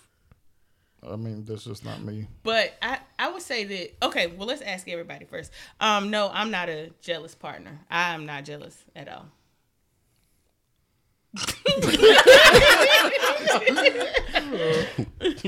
I 1.02 1.16
mean, 1.16 1.44
that's 1.44 1.64
just 1.64 1.84
not 1.84 2.02
me. 2.02 2.26
but 2.42 2.76
I, 2.82 2.98
I 3.18 3.30
would 3.30 3.42
say 3.42 3.64
that 3.64 4.06
okay, 4.06 4.26
well 4.28 4.46
let's 4.48 4.62
ask 4.62 4.88
everybody 4.88 5.24
first. 5.24 5.52
Um, 5.80 6.10
no, 6.10 6.30
I'm 6.32 6.50
not 6.50 6.68
a 6.68 6.90
jealous 7.00 7.34
partner. 7.34 7.80
I 7.90 8.14
am 8.14 8.26
not 8.26 8.44
jealous 8.44 8.76
at 8.94 9.08
all. 9.08 9.26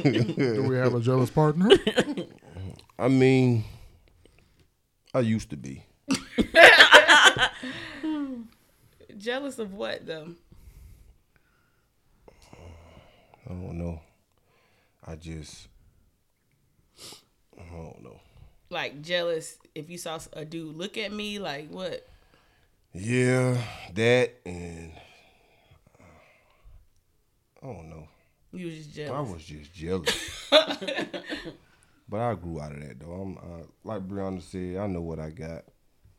Do 0.04 0.64
we 0.68 0.76
have 0.76 0.94
a 0.94 1.00
jealous 1.00 1.30
partner? 1.30 1.70
I 2.98 3.08
mean, 3.08 3.64
I 5.14 5.20
used 5.20 5.50
to 5.50 5.56
be. 5.56 5.84
Jealous 9.16 9.58
of 9.58 9.72
what 9.74 10.06
though? 10.06 10.28
I 13.46 13.48
don't 13.50 13.78
know. 13.78 14.00
I 15.08 15.16
just, 15.16 15.66
I 17.58 17.62
don't 17.72 18.02
know. 18.02 18.20
Like 18.68 19.00
jealous 19.00 19.56
if 19.74 19.88
you 19.88 19.96
saw 19.96 20.18
a 20.34 20.44
dude 20.44 20.76
look 20.76 20.98
at 20.98 21.10
me 21.10 21.38
like 21.38 21.70
what? 21.70 22.06
Yeah, 22.92 23.56
that 23.94 24.34
and 24.44 24.92
I 27.62 27.66
don't 27.66 27.88
know. 27.88 28.06
You 28.52 28.66
was 28.66 28.74
just 28.74 28.94
jealous. 28.94 29.12
I 29.12 29.20
was 29.32 29.42
just 29.44 29.72
jealous. 29.72 30.46
but 30.50 32.20
I 32.20 32.34
grew 32.34 32.60
out 32.60 32.72
of 32.72 32.80
that 32.80 33.00
though. 33.00 33.12
I'm 33.12 33.38
I, 33.38 33.62
like 33.84 34.06
Brianna 34.06 34.42
said. 34.42 34.76
I 34.76 34.86
know 34.88 35.00
what 35.00 35.18
I 35.18 35.30
got, 35.30 35.64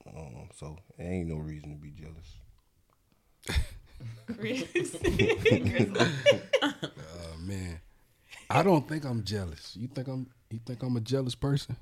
um, 0.08 0.50
so 0.55 0.79
there 0.98 1.12
ain't 1.12 1.29
no 1.29 1.36
reason 1.36 1.69
to 1.69 1.75
be 1.75 1.91
jealous. 1.91 2.38
Uh, 3.48 3.53
man, 7.46 7.79
I 8.49 8.63
don't 8.63 8.87
think 8.87 9.05
I'm 9.05 9.23
jealous. 9.23 9.75
You 9.79 9.87
think 9.87 10.07
I'm? 10.07 10.27
You 10.49 10.59
think 10.65 10.81
I'm 10.81 10.95
a 10.95 11.01
jealous 11.01 11.35
person? 11.35 11.75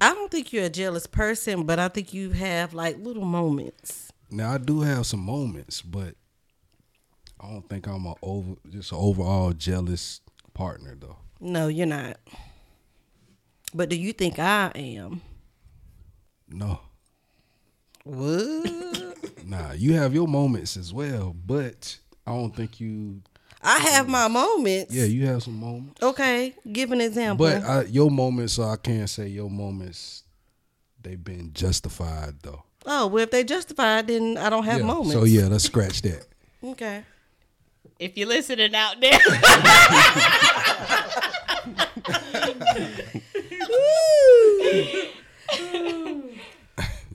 I 0.00 0.14
don't 0.14 0.30
think 0.30 0.52
you're 0.52 0.64
a 0.66 0.70
jealous 0.70 1.06
person, 1.06 1.64
but 1.64 1.78
I 1.78 1.88
think 1.88 2.12
you 2.14 2.30
have 2.30 2.74
like 2.74 2.98
little 2.98 3.24
moments. 3.24 4.12
Now 4.30 4.52
I 4.52 4.58
do 4.58 4.82
have 4.82 5.06
some 5.06 5.20
moments, 5.20 5.82
but 5.82 6.14
I 7.40 7.48
don't 7.48 7.68
think 7.68 7.86
I'm 7.88 8.06
a 8.06 8.14
over 8.22 8.54
just 8.68 8.92
an 8.92 8.98
overall 8.98 9.52
jealous 9.52 10.20
partner 10.54 10.96
though. 10.98 11.16
No, 11.40 11.68
you're 11.68 11.86
not. 11.86 12.18
But 13.74 13.88
do 13.88 13.96
you 13.96 14.12
think 14.12 14.38
I 14.38 14.70
am? 14.74 15.22
No, 16.48 16.80
What? 18.04 19.16
nah. 19.44 19.72
You 19.72 19.94
have 19.94 20.12
your 20.12 20.26
moments 20.28 20.76
as 20.76 20.92
well, 20.92 21.34
but 21.46 21.96
I 22.26 22.32
don't 22.32 22.54
think 22.54 22.80
you. 22.80 23.22
I 23.62 23.78
have 23.78 24.06
um, 24.06 24.12
my 24.12 24.28
moments. 24.28 24.94
Yeah, 24.94 25.04
you 25.04 25.26
have 25.26 25.42
some 25.42 25.58
moments, 25.60 26.02
Okay, 26.02 26.54
give 26.72 26.92
an 26.92 27.00
example. 27.00 27.46
but 27.46 27.62
I, 27.62 27.82
your 27.84 28.10
moments. 28.10 28.54
So 28.54 28.62
I 28.64 28.76
can't 28.76 29.08
say 29.08 29.28
your 29.28 29.50
moments. 29.50 30.24
They've 31.02 31.22
been 31.22 31.52
justified 31.52 32.34
though. 32.42 32.62
oh, 32.86 33.06
well, 33.06 33.22
if 33.24 33.30
they 33.30 33.44
justified, 33.44 34.06
then 34.08 34.36
I 34.38 34.48
don't 34.50 34.64
have 34.64 34.80
yeah. 34.80 34.86
moments. 34.86 35.12
So 35.12 35.24
yeah, 35.24 35.46
let's 35.48 35.64
scratch 35.64 36.02
that. 36.02 36.26
Okay. 36.62 37.04
if 37.98 38.16
you're 38.16 38.28
listening 38.28 38.74
out 38.74 39.00
there. 39.00 39.18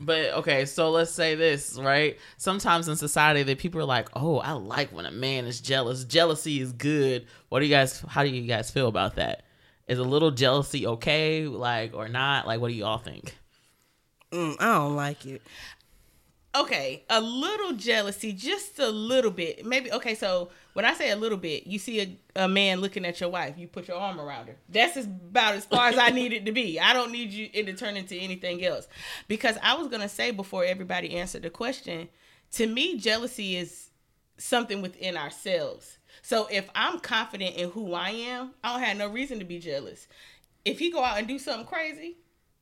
But 0.05 0.35
okay, 0.35 0.65
so 0.65 0.91
let's 0.91 1.11
say 1.11 1.33
this, 1.33 1.79
right? 1.81 2.17
Sometimes 2.37 2.87
in 2.87 2.95
society 2.95 3.41
that 3.43 3.57
people 3.57 3.81
are 3.81 3.85
like, 3.85 4.09
"Oh, 4.13 4.37
I 4.37 4.51
like 4.51 4.91
when 4.91 5.05
a 5.07 5.11
man 5.11 5.45
is 5.45 5.59
jealous. 5.59 6.03
Jealousy 6.03 6.61
is 6.61 6.71
good." 6.73 7.25
What 7.49 7.59
do 7.59 7.65
you 7.65 7.71
guys 7.73 8.01
how 8.07 8.23
do 8.23 8.29
you 8.29 8.47
guys 8.47 8.69
feel 8.69 8.87
about 8.87 9.15
that? 9.15 9.43
Is 9.87 9.99
a 9.99 10.03
little 10.03 10.31
jealousy 10.31 10.85
okay, 10.85 11.47
like 11.47 11.93
or 11.95 12.07
not? 12.07 12.45
Like 12.45 12.61
what 12.61 12.67
do 12.69 12.75
you 12.75 12.85
all 12.85 12.99
think? 12.99 13.35
Mm, 14.31 14.55
I 14.59 14.73
don't 14.75 14.95
like 14.95 15.25
it. 15.25 15.41
Okay, 16.61 17.03
a 17.09 17.21
little 17.21 17.73
jealousy, 17.73 18.33
just 18.33 18.79
a 18.79 18.89
little 18.89 19.31
bit. 19.31 19.65
Maybe 19.65 19.91
okay, 19.91 20.15
so 20.15 20.49
when 20.73 20.85
I 20.85 20.93
say 20.93 21.11
a 21.11 21.15
little 21.15 21.37
bit, 21.37 21.67
you 21.67 21.79
see 21.79 22.01
a, 22.35 22.43
a 22.43 22.47
man 22.47 22.81
looking 22.81 23.05
at 23.05 23.19
your 23.19 23.29
wife, 23.29 23.57
you 23.57 23.67
put 23.67 23.87
your 23.87 23.97
arm 23.97 24.19
around 24.19 24.47
her. 24.47 24.55
That's 24.69 24.97
as, 24.97 25.05
about 25.05 25.55
as 25.55 25.65
far 25.65 25.87
as 25.87 25.97
I 25.97 26.09
need 26.09 26.33
it 26.33 26.45
to 26.45 26.51
be. 26.51 26.79
I 26.79 26.93
don't 26.93 27.11
need 27.11 27.31
you 27.31 27.49
it 27.53 27.65
to 27.65 27.73
turn 27.73 27.97
into 27.97 28.15
anything 28.15 28.63
else. 28.63 28.87
Because 29.27 29.57
I 29.61 29.75
was 29.75 29.87
gonna 29.87 30.09
say 30.09 30.31
before 30.31 30.65
everybody 30.65 31.15
answered 31.17 31.43
the 31.43 31.49
question, 31.49 32.09
to 32.53 32.67
me, 32.67 32.97
jealousy 32.97 33.55
is 33.55 33.89
something 34.37 34.81
within 34.81 35.17
ourselves. 35.17 35.97
So 36.21 36.47
if 36.51 36.69
I'm 36.75 36.99
confident 36.99 37.55
in 37.55 37.71
who 37.71 37.93
I 37.93 38.09
am, 38.09 38.51
I 38.63 38.73
don't 38.73 38.83
have 38.83 38.97
no 38.97 39.07
reason 39.09 39.39
to 39.39 39.45
be 39.45 39.59
jealous. 39.59 40.07
If 40.63 40.79
he 40.79 40.91
go 40.91 41.03
out 41.03 41.17
and 41.17 41.27
do 41.27 41.37
something 41.37 41.67
crazy, 41.67 42.17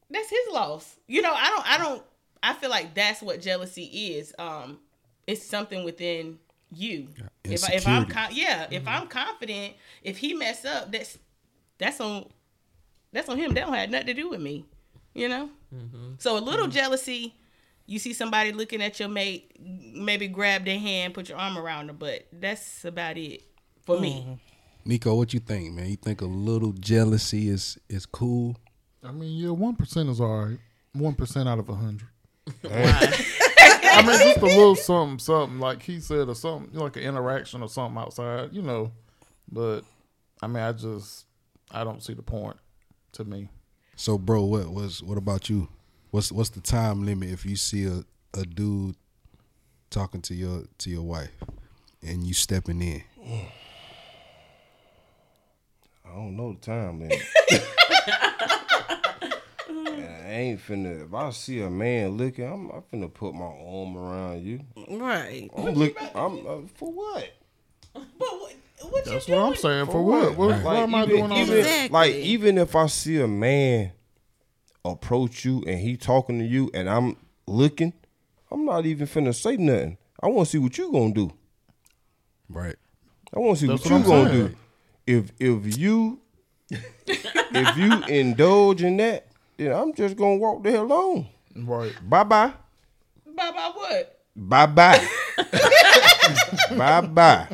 that's 0.10 0.30
his 0.30 0.54
loss. 0.54 0.98
You 1.08 1.22
know, 1.22 1.34
I 1.34 1.50
don't 1.50 1.72
I 1.72 1.78
don't 1.78 2.04
I 2.44 2.54
feel 2.54 2.70
like 2.70 2.94
that's 2.94 3.22
what 3.22 3.42
jealousy 3.42 3.86
is. 4.16 4.34
Um 4.38 4.80
it's 5.26 5.44
something 5.44 5.84
within 5.84 6.38
you. 6.72 7.08
if 7.44 7.64
I, 7.64 7.74
if 7.74 7.88
I'm 7.88 8.04
insecurity. 8.04 8.12
con- 8.12 8.30
yeah, 8.34 8.68
if 8.70 8.84
mm-hmm. 8.84 8.90
I'm 8.90 9.08
confident, 9.08 9.76
if 10.04 10.18
he 10.18 10.34
mess 10.34 10.66
up, 10.66 10.92
that's 10.92 11.18
that's 11.78 12.00
on 12.00 12.30
that's 13.12 13.30
on 13.30 13.38
him. 13.38 13.54
That 13.54 13.66
don't 13.66 13.74
have 13.74 13.90
nothing 13.90 14.08
to 14.08 14.14
do 14.14 14.30
with 14.30 14.42
me. 14.42 14.66
You 15.14 15.30
know? 15.30 15.50
Mm-hmm. 15.74 16.14
So 16.18 16.38
a 16.38 16.40
little 16.40 16.66
mm-hmm. 16.66 16.72
jealousy, 16.72 17.36
you 17.86 18.00
see 18.00 18.14
somebody 18.14 18.52
looking 18.52 18.82
at 18.82 19.00
your 19.00 19.10
mate, 19.10 19.56
maybe 19.60 20.28
grab 20.28 20.66
their 20.66 20.80
hand, 20.80 21.14
put 21.14 21.30
your 21.30 21.38
arm 21.38 21.58
around 21.58 21.88
her, 21.88 21.94
but 21.94 22.28
that's 22.32 22.84
about 22.86 23.18
it 23.18 23.44
for 23.86 24.00
me. 24.00 24.40
Nico, 24.86 25.16
what 25.16 25.34
you 25.34 25.40
think, 25.40 25.74
man? 25.74 25.90
You 25.90 25.96
think 25.96 26.22
a 26.22 26.26
little 26.26 26.74
jealousy 26.74 27.50
is 27.50 27.78
is 27.88 28.06
cool? 28.06 28.58
I 29.04 29.12
mean, 29.12 29.38
yeah, 29.38 29.50
one 29.50 29.76
percent 29.76 30.10
is 30.10 30.20
all 30.20 30.46
right. 30.46 30.60
One 30.94 31.14
percent 31.14 31.48
out 31.48 31.60
of 31.60 31.70
a 31.70 31.76
hundred. 31.76 32.10
Why? 32.62 33.14
I 33.96 34.02
mean, 34.06 34.18
just 34.18 34.38
a 34.38 34.46
little 34.46 34.76
something, 34.76 35.20
something 35.20 35.60
like 35.60 35.84
he 35.84 36.00
said, 36.00 36.28
or 36.28 36.36
something 36.36 36.78
like 36.78 36.98
an 36.98 37.04
interaction 37.04 37.62
or 37.62 37.70
something 37.70 38.02
outside, 38.02 38.54
you 38.54 38.62
know. 38.62 38.92
But 39.52 39.82
I 40.42 40.48
mean, 40.48 40.64
I 40.64 40.72
just 40.72 41.26
I 41.72 41.84
don't 41.84 42.04
see 42.04 42.14
the 42.14 42.24
point 42.24 42.58
to 43.14 43.24
me. 43.24 43.50
So, 43.96 44.18
bro, 44.18 44.44
what 44.44 44.70
was 44.70 45.04
what 45.04 45.18
about 45.18 45.50
you? 45.50 45.70
What's 46.12 46.32
what's 46.32 46.50
the 46.50 46.62
time 46.62 47.06
limit 47.06 47.30
if 47.30 47.46
you 47.46 47.56
see 47.56 47.86
a, 47.86 48.04
a 48.38 48.44
dude 48.44 48.96
talking 49.90 50.22
to 50.24 50.34
your 50.34 50.64
to 50.80 50.90
your 50.90 51.04
wife 51.04 51.32
and 52.02 52.26
you 52.26 52.34
stepping 52.34 52.82
in? 52.82 53.04
I 56.06 56.16
don't 56.16 56.36
know 56.36 56.54
the 56.54 56.60
time, 56.60 57.00
man. 57.00 57.12
And 60.34 60.42
I 60.42 60.46
ain't 60.50 60.60
finna. 60.60 61.06
If 61.06 61.14
I 61.14 61.30
see 61.30 61.62
a 61.62 61.70
man 61.70 62.18
looking, 62.18 62.46
I'm, 62.46 62.72
I'm 62.72 62.82
finna 62.92 63.14
put 63.14 63.34
my 63.36 63.46
arm 63.46 63.96
around 63.98 64.44
you. 64.44 64.62
Right. 64.90 65.50
I'm 65.56 65.66
look. 65.74 65.96
I'm 66.16 66.48
uh, 66.48 66.68
for 66.76 66.92
what? 66.92 67.32
But 67.94 68.04
what, 68.20 68.56
what 68.90 69.06
That's 69.06 69.28
you 69.28 69.36
what 69.36 69.44
I'm 69.44 69.56
saying. 69.56 69.86
For 69.88 70.02
what? 70.04 70.36
What, 70.36 70.50
Like, 70.50 70.64
why 70.66 70.76
am 70.78 70.96
I 70.96 71.04
even- 71.04 71.10
doing 71.18 71.32
all 71.32 71.38
even- 71.38 71.50
that? 71.54 71.60
Exactly. 71.60 71.90
Like 71.94 72.14
even 72.16 72.58
if 72.58 72.76
I 72.76 72.88
see 72.88 73.22
a 73.22 73.28
man 73.28 73.92
approach 74.84 75.46
you 75.46 75.64
and 75.68 75.80
he 75.80 75.96
talking 75.98 76.40
to 76.40 76.46
you 76.46 76.70
and 76.74 76.90
I'm 76.90 77.16
looking, 77.48 77.94
I'm 78.52 78.66
not 78.66 78.86
even 78.86 79.06
finna 79.08 79.36
say 79.36 79.58
nothing. 79.58 79.98
I 80.22 80.28
want 80.28 80.48
to 80.48 80.52
see 80.52 80.58
what 80.58 80.78
you 80.78 80.92
gonna 80.92 81.14
do. 81.14 81.32
Right. 82.50 82.76
I 83.36 83.40
want 83.40 83.60
to 83.60 83.62
see 83.62 83.68
That's 83.68 83.84
what, 83.84 83.92
what 83.92 84.08
you 84.08 84.14
I'm 84.16 84.24
gonna 84.24 84.30
saying. 84.34 84.48
do. 84.48 84.56
If 85.06 85.32
if 85.40 85.78
you 85.78 86.20
if 86.72 87.78
you 87.78 88.04
indulge 88.08 88.82
in 88.82 88.98
that, 88.98 89.28
then 89.58 89.72
I'm 89.72 89.94
just 89.94 90.16
gonna 90.16 90.38
walk 90.38 90.64
the 90.64 90.72
hell 90.72 90.92
on. 90.92 91.28
Right. 91.56 91.94
Bye 92.08 92.24
bye. 92.24 92.54
Bye 93.26 93.52
bye 93.52 93.72
what? 93.74 94.20
Bye 94.36 94.66
bye. 94.66 95.08
bye 96.78 97.02
bye. 97.02 97.48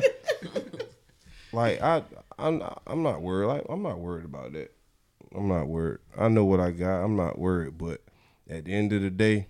Like 1.52 1.80
I, 1.82 2.02
I'm, 2.38 2.62
I'm 2.86 3.02
not 3.02 3.22
worried. 3.22 3.46
Like 3.46 3.66
I'm 3.68 3.82
not 3.82 3.98
worried 3.98 4.24
about 4.24 4.52
that. 4.52 4.72
I'm 5.34 5.48
not 5.48 5.68
worried. 5.68 5.98
I 6.18 6.28
know 6.28 6.44
what 6.44 6.60
I 6.60 6.70
got. 6.70 7.04
I'm 7.04 7.16
not 7.16 7.38
worried. 7.38 7.78
But 7.78 8.00
at 8.48 8.64
the 8.64 8.72
end 8.72 8.92
of 8.92 9.02
the 9.02 9.10
day, 9.10 9.46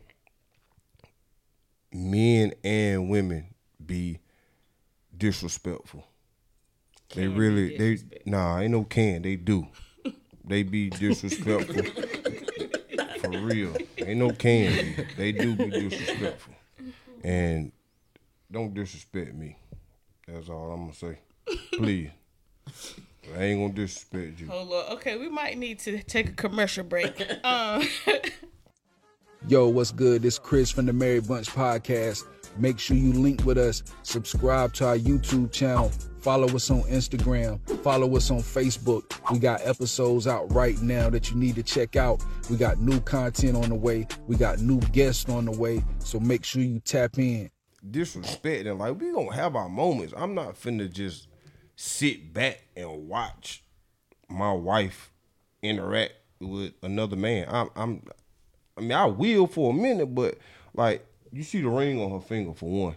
men 1.92 2.52
and 2.62 3.09
women 3.09 3.54
be 3.85 4.21
disrespectful. 5.16 6.04
They 7.14 7.23
Can 7.23 7.33
be 7.33 7.38
really, 7.38 7.76
they 7.76 7.99
nah, 8.25 8.61
ain't 8.61 8.73
no 8.73 8.85
can. 8.85 9.23
They 9.23 9.37
do. 9.37 9.66
They 10.50 10.64
be 10.64 10.90
disrespectful. 10.90 11.85
For 13.21 13.30
real. 13.30 13.73
Ain't 13.99 14.19
no 14.19 14.30
can 14.33 14.73
be. 14.73 15.07
They 15.16 15.30
do 15.30 15.54
be 15.54 15.71
disrespectful. 15.71 16.54
And 17.23 17.71
don't 18.50 18.75
disrespect 18.75 19.33
me. 19.33 19.57
That's 20.26 20.49
all 20.49 20.73
I'm 20.73 20.80
gonna 20.80 20.95
say. 20.95 21.19
Please. 21.75 22.11
I 23.37 23.45
ain't 23.45 23.61
gonna 23.61 23.73
disrespect 23.75 24.40
you. 24.40 24.49
Oh 24.50 24.64
Lord. 24.64 24.87
Okay, 24.95 25.16
we 25.16 25.28
might 25.28 25.57
need 25.57 25.78
to 25.80 26.02
take 26.02 26.30
a 26.30 26.33
commercial 26.33 26.83
break. 26.83 27.14
um, 27.45 27.85
Yo, 29.47 29.69
what's 29.69 29.92
good? 29.92 30.23
This 30.23 30.37
Chris 30.37 30.73
from 30.73 30.87
the 30.87 30.92
Mary 30.92 31.21
Bunch 31.21 31.49
Podcast. 31.49 32.25
Make 32.57 32.78
sure 32.78 32.97
you 32.97 33.12
link 33.12 33.45
with 33.45 33.59
us, 33.59 33.83
subscribe 34.02 34.73
to 34.75 34.87
our 34.88 34.97
YouTube 34.97 35.52
channel, 35.52 35.90
follow 36.19 36.47
us 36.49 36.71
on 36.71 36.83
Instagram, 36.83 37.61
follow 37.83 38.16
us 38.16 38.30
on 38.30 38.38
Facebook. 38.38 39.04
We 39.30 39.38
got 39.38 39.61
episodes 39.64 40.26
out 40.26 40.52
right 40.52 40.80
now 40.83 41.11
that 41.11 41.30
you 41.30 41.37
need 41.37 41.54
to 41.57 41.62
check 41.62 41.97
out. 41.97 42.25
We 42.50 42.57
got 42.57 42.80
new 42.80 43.00
content 43.00 43.57
on 43.57 43.69
the 43.69 43.75
way, 43.75 44.07
we 44.26 44.37
got 44.37 44.61
new 44.61 44.80
guests 44.92 45.28
on 45.28 45.47
the 45.47 45.52
way, 45.52 45.85
so 45.99 46.21
make 46.21 46.45
sure 46.45 46.62
you 46.62 46.80
tap 46.80 47.19
in. 47.19 47.50
Disrespect 47.88 48.66
and 48.66 48.78
Like 48.78 49.00
we 49.00 49.11
gonna 49.12 49.35
have 49.35 49.57
our 49.57 49.69
moments. 49.69 50.12
I'm 50.16 50.35
not 50.35 50.54
finna 50.54 50.92
just 50.92 51.28
sit 51.76 52.35
back 52.35 52.62
and 52.76 53.09
watch 53.09 53.64
my 54.28 54.52
wife 54.52 55.11
interact 55.62 56.12
with 56.40 56.73
another 56.83 57.16
man. 57.16 57.47
I'm, 57.49 57.71
I'm 57.75 58.02
I 58.76 58.80
mean, 58.83 58.92
I 58.92 59.07
will 59.07 59.47
for 59.47 59.71
a 59.71 59.75
minute, 59.75 60.14
but 60.14 60.38
like 60.75 61.07
you 61.32 61.42
see 61.42 61.60
the 61.60 61.68
ring 61.68 62.00
on 62.00 62.10
her 62.10 62.20
finger 62.20 62.52
for 62.54 62.68
one. 62.68 62.96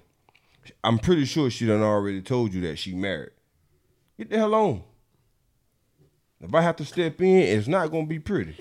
I'm 0.83 0.97
pretty 0.99 1.25
sure 1.25 1.49
she 1.49 1.65
done 1.65 1.81
already 1.81 2.21
told 2.21 2.53
you 2.53 2.61
that 2.61 2.77
she 2.77 2.93
married. 2.93 3.31
Get 4.17 4.29
the 4.29 4.37
hell 4.37 4.55
on. 4.55 4.83
If 6.41 6.53
I 6.53 6.61
have 6.61 6.75
to 6.77 6.85
step 6.85 7.21
in, 7.21 7.37
it's 7.37 7.67
not 7.67 7.91
gonna 7.91 8.05
be 8.05 8.19
pretty. 8.19 8.55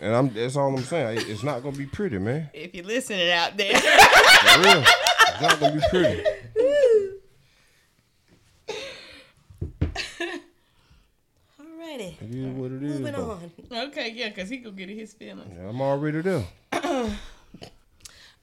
And 0.00 0.14
I'm 0.16 0.34
that's 0.34 0.56
all 0.56 0.74
I'm 0.74 0.82
saying. 0.82 1.22
It's 1.28 1.42
not 1.42 1.62
gonna 1.62 1.76
be 1.76 1.86
pretty, 1.86 2.18
man. 2.18 2.50
if 2.52 2.74
you're 2.74 2.84
listening 2.84 3.30
out 3.30 3.56
there, 3.56 3.78
For 3.78 4.60
real. 4.60 4.84
It's 4.84 5.40
not 5.40 5.60
gonna 5.60 5.74
be 5.74 5.82
pretty. 5.90 6.24
Alrighty. 11.60 12.20
It 12.20 12.34
is 12.34 12.46
what 12.54 12.72
it 12.72 12.82
is. 12.82 12.98
Moving 12.98 13.12
though. 13.12 13.38
on. 13.70 13.88
okay, 13.88 14.10
yeah, 14.10 14.28
because 14.28 14.48
he 14.48 14.58
gonna 14.58 14.74
get 14.76 14.90
in 14.90 14.98
his 14.98 15.12
feelings. 15.12 15.54
Yeah, 15.56 15.68
I'm 15.68 15.80
already 15.80 16.20
there. 16.20 16.44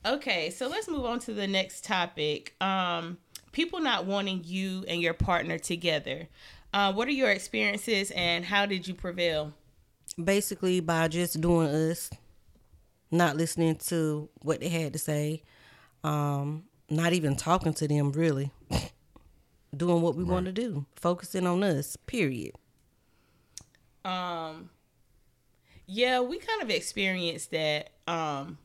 Okay, 0.05 0.49
so 0.49 0.67
let's 0.67 0.87
move 0.87 1.05
on 1.05 1.19
to 1.19 1.33
the 1.33 1.47
next 1.47 1.83
topic. 1.83 2.55
Um, 2.61 3.17
people 3.51 3.81
not 3.81 4.05
wanting 4.05 4.43
you 4.45 4.85
and 4.87 5.01
your 5.01 5.13
partner 5.13 5.57
together. 5.57 6.29
Uh, 6.73 6.93
what 6.93 7.07
are 7.07 7.11
your 7.11 7.29
experiences 7.29 8.11
and 8.11 8.45
how 8.45 8.65
did 8.65 8.87
you 8.87 8.93
prevail? 8.93 9.53
Basically, 10.21 10.79
by 10.79 11.09
just 11.09 11.41
doing 11.41 11.67
us, 11.67 12.09
not 13.11 13.35
listening 13.35 13.75
to 13.87 14.29
what 14.41 14.61
they 14.61 14.69
had 14.69 14.93
to 14.93 14.99
say, 14.99 15.43
um, 16.03 16.63
not 16.89 17.11
even 17.11 17.35
talking 17.35 17.73
to 17.73 17.87
them 17.87 18.11
really, 18.13 18.51
doing 19.75 20.01
what 20.01 20.15
we 20.15 20.23
want 20.23 20.45
to 20.45 20.51
do, 20.53 20.85
focusing 20.95 21.45
on 21.45 21.61
us. 21.63 21.97
Period. 22.05 22.55
Um, 24.05 24.69
yeah, 25.87 26.21
we 26.21 26.37
kind 26.37 26.61
of 26.61 26.69
experienced 26.69 27.51
that. 27.51 27.89
Um, 28.07 28.57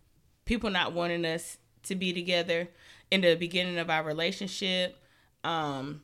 people 0.44 0.70
not 0.70 0.92
wanting 0.92 1.24
us 1.24 1.58
to 1.84 1.94
be 1.94 2.12
together 2.12 2.68
in 3.10 3.20
the 3.20 3.34
beginning 3.34 3.78
of 3.78 3.90
our 3.90 4.02
relationship. 4.02 4.96
Um, 5.42 6.02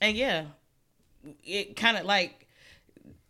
and 0.00 0.16
yeah, 0.16 0.46
it 1.44 1.76
kind 1.76 1.96
of 1.96 2.04
like 2.04 2.46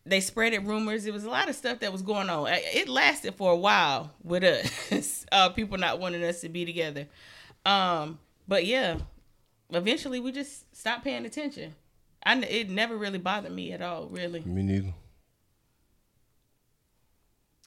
they 0.07 0.19
spreaded 0.19 0.67
rumors. 0.67 1.07
It 1.07 1.13
was 1.13 1.25
a 1.25 1.31
lot 1.31 1.49
of 1.49 1.55
stuff 1.55 1.81
that 1.81 1.93
was 1.93 2.03
going 2.03 2.29
on. 2.29 2.49
It 2.51 2.89
lasted 2.89 3.35
for 3.35 3.53
a 3.53 3.57
while 3.57 4.13
with 4.23 4.45
us. 4.45 5.27
uh, 5.33 5.51
people 5.51 5.79
not 5.79 5.99
wanting 5.99 6.25
us 6.25 6.41
to 6.41 6.49
be 6.49 6.65
together. 6.65 7.07
Um, 7.65 8.19
but 8.47 8.67
yeah, 8.67 8.99
eventually 9.71 10.21
we 10.21 10.33
just 10.33 10.75
stopped 10.77 11.05
paying 11.05 11.25
attention. 11.25 11.75
I 12.25 12.39
it 12.41 12.71
never 12.71 12.97
really 12.97 13.19
bothered 13.19 13.53
me 13.53 13.73
at 13.73 13.83
all, 13.83 14.09
really. 14.09 14.41
Me 14.41 14.63
neither. 14.63 14.95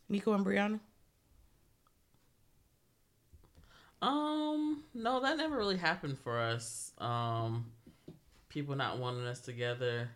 Nico 0.09 0.33
and 0.33 0.45
Brianna. 0.45 0.79
Um, 4.01 4.83
no, 4.93 5.19
that 5.21 5.37
never 5.37 5.57
really 5.57 5.77
happened 5.77 6.17
for 6.19 6.39
us. 6.39 6.91
Um, 6.99 7.65
people 8.49 8.75
not 8.75 8.99
wanting 8.99 9.25
us 9.25 9.39
together. 9.39 10.09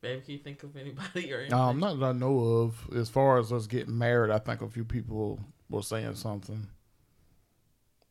Babe, 0.00 0.22
can 0.22 0.32
you 0.32 0.38
think 0.38 0.62
of 0.62 0.76
anybody 0.76 1.32
or 1.32 1.38
anything? 1.40 1.58
Um, 1.58 1.80
not 1.80 1.98
that 1.98 2.06
I 2.06 2.12
know 2.12 2.38
of. 2.38 2.90
As 2.94 3.08
far 3.08 3.38
as 3.38 3.52
us 3.52 3.66
getting 3.66 3.96
married, 3.96 4.30
I 4.30 4.38
think 4.38 4.60
a 4.60 4.68
few 4.68 4.84
people 4.84 5.40
were 5.70 5.82
saying 5.82 6.14
something. 6.16 6.66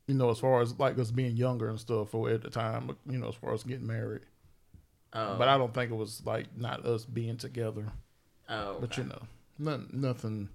You 0.08 0.16
know, 0.16 0.32
as 0.32 0.40
far 0.40 0.62
as 0.62 0.78
like 0.80 0.98
us 0.98 1.12
being 1.12 1.38
younger 1.38 1.70
and 1.70 1.80
stuff, 1.80 2.14
or 2.16 2.30
at 2.30 2.42
the 2.42 2.50
time, 2.50 2.96
you 3.08 3.20
know, 3.20 3.30
as 3.30 3.36
far 3.36 3.54
as 3.54 3.64
getting 3.64 3.88
married. 3.88 4.22
oh, 5.14 5.38
But 5.38 5.48
I 5.48 5.58
don't 5.58 5.74
think 5.74 5.92
it 5.92 5.96
was 5.96 6.24
like 6.26 6.48
not 6.58 6.84
us 6.86 7.06
being 7.06 7.38
together. 7.38 7.86
oh, 8.50 8.78
But 8.82 8.98
you 8.98 9.04
know, 9.06 9.22
nothing, 9.60 9.90
nothing, 9.94 10.50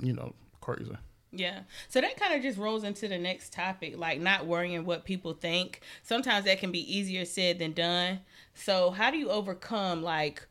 you 0.00 0.14
know, 0.14 0.34
crazy. 0.60 0.96
Yeah. 1.36 1.60
So 1.88 2.00
that 2.00 2.16
kind 2.18 2.34
of 2.34 2.42
just 2.42 2.58
rolls 2.58 2.84
into 2.84 3.08
the 3.08 3.18
next 3.18 3.52
topic, 3.52 3.98
like 3.98 4.20
not 4.20 4.46
worrying 4.46 4.84
what 4.84 5.04
people 5.04 5.34
think. 5.34 5.80
Sometimes 6.02 6.44
that 6.46 6.58
can 6.60 6.72
be 6.72 6.96
easier 6.96 7.24
said 7.24 7.58
than 7.58 7.72
done. 7.72 8.20
So 8.54 8.90
how 8.90 9.10
do 9.10 9.18
you 9.18 9.30
overcome 9.30 10.02
like, 10.02 10.46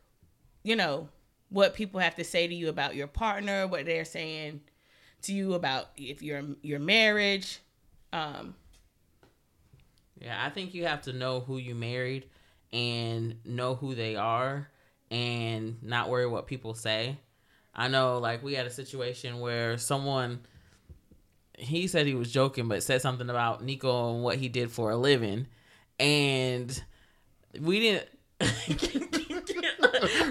you 0.64 0.76
know, 0.76 1.10
what 1.50 1.74
people 1.74 2.00
have 2.00 2.16
to 2.16 2.24
say 2.24 2.48
to 2.48 2.54
you 2.54 2.70
about 2.70 2.96
your 2.96 3.08
partner, 3.08 3.68
what 3.68 3.86
they're 3.86 4.06
saying 4.06 4.62
to 5.24 5.34
you 5.34 5.54
about 5.54 5.90
if 5.98 6.22
your 6.22 6.44
your 6.62 6.80
marriage? 6.80 7.60
Um, 8.14 8.56
Yeah, 10.20 10.44
I 10.44 10.50
think 10.50 10.74
you 10.74 10.86
have 10.86 11.02
to 11.04 11.14
know 11.14 11.42
who 11.42 11.58
you 11.58 11.76
married 11.76 12.30
and 12.72 13.40
know 13.46 13.76
who 13.76 13.96
they 13.96 14.16
are 14.16 14.70
and 15.12 15.82
not 15.84 16.10
worry 16.10 16.28
what 16.28 16.48
people 16.48 16.74
say. 16.74 17.18
I 17.74 17.88
know 17.90 18.18
like 18.20 18.44
we 18.44 18.54
had 18.54 18.66
a 18.66 18.70
situation 18.72 19.40
where 19.40 19.78
someone 19.78 20.42
he 21.58 21.88
said 21.88 22.06
he 22.06 22.16
was 22.16 22.32
joking 22.32 22.68
but 22.68 22.84
said 22.84 23.02
something 23.02 23.30
about 23.30 23.64
Nico 23.64 24.14
and 24.14 24.24
what 24.24 24.38
he 24.38 24.50
did 24.50 24.72
for 24.72 24.92
a 24.92 24.96
living 24.98 25.48
and 26.00 26.84
we 27.60 27.80
didn't 27.80 28.08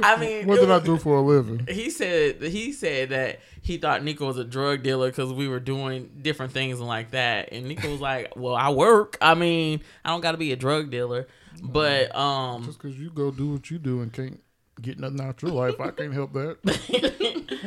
I 0.02 0.16
mean 0.20 0.46
What 0.46 0.60
did 0.60 0.70
I 0.70 0.78
do 0.80 0.98
for 0.98 1.16
a 1.16 1.22
living? 1.22 1.66
he 1.68 1.90
said 1.90 2.42
he 2.42 2.72
said 2.72 3.08
that 3.10 3.40
he 3.62 3.78
thought 3.78 4.04
Nico 4.04 4.26
was 4.26 4.36
a 4.36 4.44
drug 4.44 4.82
dealer 4.82 5.08
because 5.08 5.32
we 5.32 5.48
were 5.48 5.60
doing 5.60 6.10
different 6.20 6.52
things 6.52 6.78
and 6.80 6.86
like 6.86 7.12
that. 7.12 7.50
And 7.52 7.66
Nico 7.66 7.90
was 7.90 8.00
like, 8.02 8.32
"Well, 8.36 8.54
I 8.54 8.68
work. 8.70 9.16
I 9.22 9.34
mean, 9.34 9.80
I 10.04 10.10
don't 10.10 10.20
got 10.20 10.32
to 10.32 10.38
be 10.38 10.52
a 10.52 10.56
drug 10.56 10.90
dealer." 10.90 11.26
But 11.62 12.14
um, 12.14 12.64
Just 12.64 12.78
because 12.78 12.98
you 12.98 13.08
go 13.08 13.30
do 13.30 13.52
what 13.52 13.70
you 13.70 13.78
do 13.78 14.02
and 14.02 14.12
can't 14.12 14.38
get 14.80 14.98
nothing 14.98 15.20
out 15.20 15.40
your 15.42 15.50
life, 15.52 15.80
I 15.80 15.90
can't 15.90 16.12
help 16.12 16.32
that. 16.32 16.58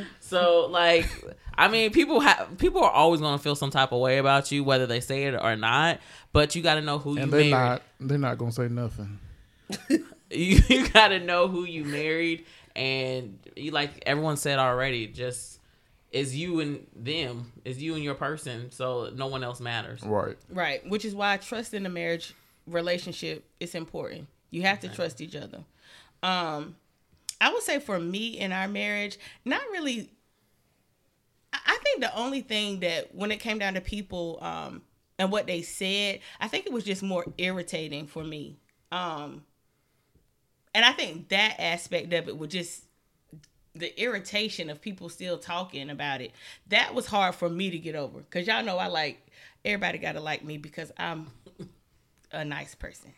so 0.20 0.68
like, 0.70 1.10
I 1.58 1.68
mean, 1.68 1.92
people 1.92 2.20
have 2.20 2.58
people 2.58 2.84
are 2.84 2.92
always 2.92 3.22
gonna 3.22 3.38
feel 3.40 3.56
some 3.56 3.72
type 3.72 3.92
of 3.92 4.00
way 4.00 4.18
about 4.18 4.52
you, 4.52 4.64
whether 4.64 4.86
they 4.86 5.00
say 5.00 5.26
it 5.26 5.36
or 5.36 5.56
not. 5.56 6.00
But 6.34 6.56
you 6.56 6.62
got 6.62 6.76
to 6.76 6.82
know 6.82 7.00
who 7.00 7.18
And 7.18 7.26
you 7.26 7.32
they're 7.32 7.40
married. 7.40 7.52
not, 7.52 7.82
they're 8.00 8.18
not 8.18 8.38
gonna 8.38 8.52
say 8.52 8.68
nothing. 8.68 9.20
you, 9.90 10.60
you 10.70 10.90
got 10.90 11.10
to 11.10 11.20
know 11.20 11.48
who 11.48 11.64
you 11.66 11.84
married, 11.84 12.46
and 12.76 13.40
you 13.56 13.72
like 13.72 14.04
everyone 14.06 14.38
said 14.38 14.60
already, 14.60 15.08
just. 15.08 15.56
It's 16.10 16.34
you 16.34 16.62
and 16.62 16.88
them. 16.96 17.52
It's 17.66 17.80
you 17.80 17.94
and 17.96 18.02
your 18.04 18.16
person. 18.16 18.72
So 18.72 19.12
no 19.14 19.28
one 19.28 19.44
else 19.44 19.60
matters. 19.60 20.02
Right. 20.02 20.38
right. 20.50 20.90
Which 20.90 21.04
is 21.04 21.14
why 21.14 21.36
trust 21.36 21.74
in 21.74 21.86
a 21.86 21.90
marriage 21.90 22.34
relationship 22.66 23.44
is 23.60 23.76
important. 23.76 24.28
You 24.50 24.62
have 24.62 24.80
to 24.80 24.88
trust 24.88 25.20
each 25.20 25.36
other. 25.36 25.66
Um, 26.24 26.78
I 27.40 27.52
would 27.54 27.64
say 27.64 27.80
for 27.80 28.00
me 28.00 28.38
in 28.40 28.52
our 28.52 28.68
marriage, 28.68 29.18
not 29.46 29.62
really. 29.72 30.12
I 31.54 31.78
think 31.84 32.02
the 32.02 32.16
only 32.16 32.42
thing 32.42 32.82
that 32.82 33.16
when 33.16 33.32
it 33.32 33.38
came 33.40 33.58
down 33.58 33.76
to 33.76 33.82
people 33.82 34.38
um, 34.42 34.82
and 35.18 35.32
what 35.32 35.48
they 35.48 35.62
said, 35.62 36.20
I 36.40 36.48
think 36.48 36.66
it 36.66 36.74
was 36.74 36.84
just 36.84 37.02
more 37.02 37.26
irritating 37.38 38.08
for 38.08 38.24
me. 38.24 38.58
Um, 38.92 39.44
and 40.74 40.86
I 40.86 40.92
think 40.92 41.30
that 41.30 41.56
aspect 41.60 42.14
of 42.14 42.28
it 42.28 42.38
was 42.38 42.50
just 42.50 42.84
the 43.74 44.00
irritation 44.02 44.70
of 44.70 44.82
people 44.82 45.10
still 45.10 45.38
talking 45.38 45.90
about 45.90 46.22
it. 46.22 46.32
That 46.68 46.94
was 46.94 47.06
hard 47.06 47.36
for 47.36 47.50
me 47.50 47.70
to 47.72 47.80
get 47.80 47.96
over 47.96 48.20
because 48.20 48.48
y'all 48.48 48.64
know 48.64 48.78
I 48.78 48.88
like 48.88 49.26
everybody 49.64 49.98
got 49.98 50.14
to 50.14 50.22
like 50.22 50.44
me 50.44 50.58
because 50.58 50.92
I'm 50.98 51.28
a 52.32 52.44
nice 52.44 52.76
person. 52.76 53.14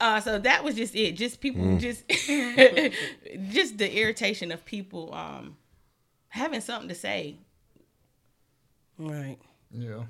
Uh, 0.00 0.20
so 0.20 0.38
that 0.38 0.64
was 0.64 0.74
just 0.74 0.94
it. 0.94 1.12
Just 1.12 1.40
people, 1.40 1.78
just 1.78 2.08
just 3.50 3.78
the 3.78 3.90
irritation 3.96 4.52
of 4.52 4.64
people 4.64 5.12
um, 5.14 5.56
having 6.28 6.60
something 6.60 6.88
to 6.88 6.94
say. 6.94 7.36
Right. 8.98 9.38
Yeah. 9.70 10.04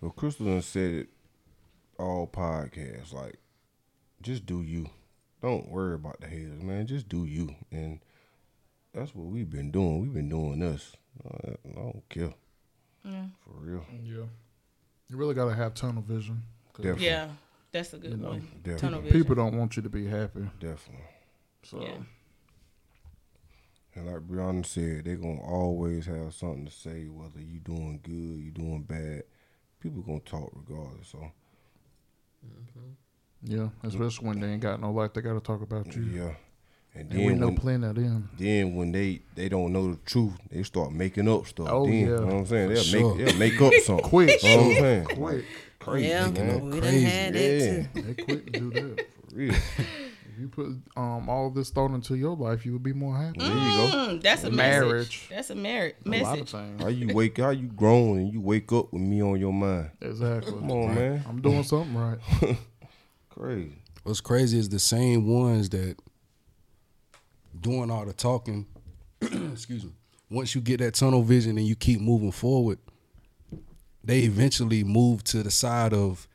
Well, 0.00 0.12
Crystal 0.12 0.60
said 0.62 0.92
it 0.92 1.08
all 1.98 2.26
podcasts. 2.26 3.12
Like, 3.12 3.36
just 4.20 4.46
do 4.46 4.62
you. 4.62 4.88
Don't 5.40 5.68
worry 5.68 5.94
about 5.94 6.20
the 6.20 6.28
haters, 6.28 6.62
man. 6.62 6.86
Just 6.86 7.08
do 7.08 7.24
you. 7.24 7.54
And 7.70 8.00
that's 8.94 9.14
what 9.14 9.26
we've 9.26 9.50
been 9.50 9.70
doing. 9.70 10.00
We've 10.00 10.14
been 10.14 10.28
doing 10.28 10.62
us. 10.62 10.92
I 11.24 11.50
I 11.50 11.74
don't 11.74 12.02
care. 12.08 12.34
Yeah. 13.04 13.24
For 13.44 13.52
real. 13.60 13.84
Yeah. 14.04 14.24
You 15.08 15.16
really 15.16 15.34
got 15.34 15.46
to 15.46 15.54
have 15.54 15.74
tunnel 15.74 16.02
vision. 16.02 16.42
Definitely. 16.76 17.06
Yeah, 17.06 17.28
that's 17.72 17.94
a 17.94 17.98
good 17.98 18.20
know, 18.20 18.30
one. 18.30 18.40
definitely. 18.62 18.78
Tunnel 18.80 19.00
vision. 19.00 19.20
People 19.20 19.34
don't 19.34 19.58
want 19.58 19.76
you 19.76 19.82
to 19.82 19.88
be 19.88 20.06
happy. 20.06 20.48
Definitely. 20.60 21.04
So, 21.64 21.80
Yeah. 21.80 21.98
And 23.94 24.06
like 24.06 24.26
Brianna 24.26 24.64
said, 24.64 25.04
they're 25.04 25.16
gonna 25.16 25.42
always 25.42 26.06
have 26.06 26.32
something 26.32 26.64
to 26.64 26.72
say, 26.72 27.08
whether 27.08 27.40
you 27.40 27.60
doing 27.60 28.00
good, 28.02 28.12
you 28.12 28.50
doing 28.50 28.82
bad. 28.82 29.24
People 29.80 30.02
gonna 30.02 30.20
talk 30.20 30.50
regardless. 30.54 31.08
So 31.08 31.18
mm-hmm. 32.46 32.90
yeah. 33.42 33.68
Especially 33.82 34.26
when 34.26 34.40
they 34.40 34.48
ain't 34.48 34.62
got 34.62 34.80
no 34.80 34.92
life, 34.92 35.12
they 35.12 35.20
got 35.20 35.34
to 35.34 35.40
talk 35.40 35.60
about 35.60 35.94
you. 35.94 36.04
yeah. 36.04 36.34
And 36.94 37.10
And 37.10 37.20
we 37.20 37.28
then 37.28 37.40
know 37.40 37.46
when, 37.46 37.56
plenty 37.56 37.86
of 37.86 37.94
them. 37.94 38.28
then 38.38 38.74
when 38.74 38.92
they 38.92 39.22
they 39.34 39.48
don't 39.48 39.72
know 39.72 39.92
the 39.92 39.98
truth, 40.04 40.34
they 40.50 40.62
start 40.62 40.92
making 40.92 41.26
up 41.28 41.46
stuff. 41.46 41.68
Oh, 41.70 41.86
then, 41.86 41.94
yeah. 41.94 42.00
You 42.06 42.10
know 42.16 42.24
what 42.26 42.34
I'm 42.34 42.46
saying? 42.46 42.68
They'll 42.74 42.82
sure. 42.82 43.14
make 43.14 43.26
they'll 43.26 43.38
make 43.38 43.60
up 43.62 43.72
something. 43.84 44.04
Quick. 44.04 44.42
You 44.42 44.48
know 44.50 44.56
what 44.56 44.66
I'm 44.66 44.74
saying? 44.74 45.04
Quick. 45.06 45.44
Crazy, 45.78 46.08
yeah, 46.08 46.28
man. 46.30 46.64
we 46.66 46.70
done 46.70 46.80
Crazy. 46.80 47.04
had 47.04 47.34
that 47.34 47.40
Yeah. 47.40 47.82
too. 48.02 48.02
They 48.14 48.22
quick 48.22 48.52
to 48.52 48.60
do 48.60 48.70
that. 48.70 49.06
For 49.30 49.34
real. 49.36 49.54
If 49.54 50.38
you 50.40 50.48
put 50.48 50.66
um 50.96 51.28
all 51.30 51.50
this 51.50 51.70
thought 51.70 51.92
into 51.92 52.14
your 52.14 52.36
life, 52.36 52.64
you 52.66 52.72
would 52.74 52.82
be 52.82 52.92
more 52.92 53.16
happy. 53.16 53.38
There 53.40 53.48
you 53.48 53.54
go. 53.54 53.88
Mm, 53.92 54.22
that's 54.22 54.44
a 54.44 54.50
Marriage. 54.50 54.90
message. 54.92 55.28
That's 55.30 55.50
a 55.50 55.54
marriage 55.54 55.94
A 56.04 56.08
lot 56.08 56.14
of 56.14 56.28
message. 56.28 56.50
things. 56.52 56.82
How 56.82 56.88
you 56.88 57.14
wake 57.14 57.38
how 57.38 57.50
you 57.50 57.68
grown 57.68 58.18
and 58.18 58.32
you 58.32 58.40
wake 58.42 58.70
up 58.72 58.92
with 58.92 59.02
me 59.02 59.22
on 59.22 59.40
your 59.40 59.52
mind. 59.52 59.90
Exactly. 60.02 60.52
Come 60.52 60.70
on, 60.70 60.94
man. 60.94 61.24
I'm 61.26 61.40
doing 61.40 61.62
something 61.64 61.94
right. 61.96 62.18
Crazy. 63.30 63.72
What's 64.04 64.20
crazy 64.20 64.58
is 64.58 64.68
the 64.68 64.78
same 64.78 65.26
ones 65.26 65.68
that 65.70 65.96
doing 67.58 67.90
all 67.90 68.04
the 68.04 68.12
talking. 68.12 68.66
excuse 69.20 69.84
me. 69.84 69.92
Once 70.30 70.54
you 70.54 70.60
get 70.60 70.78
that 70.80 70.94
tunnel 70.94 71.22
vision 71.22 71.58
and 71.58 71.66
you 71.66 71.76
keep 71.76 72.00
moving 72.00 72.32
forward, 72.32 72.78
they 74.02 74.20
eventually 74.20 74.82
move 74.82 75.22
to 75.24 75.42
the 75.42 75.50
side 75.50 75.92
of 75.92 76.26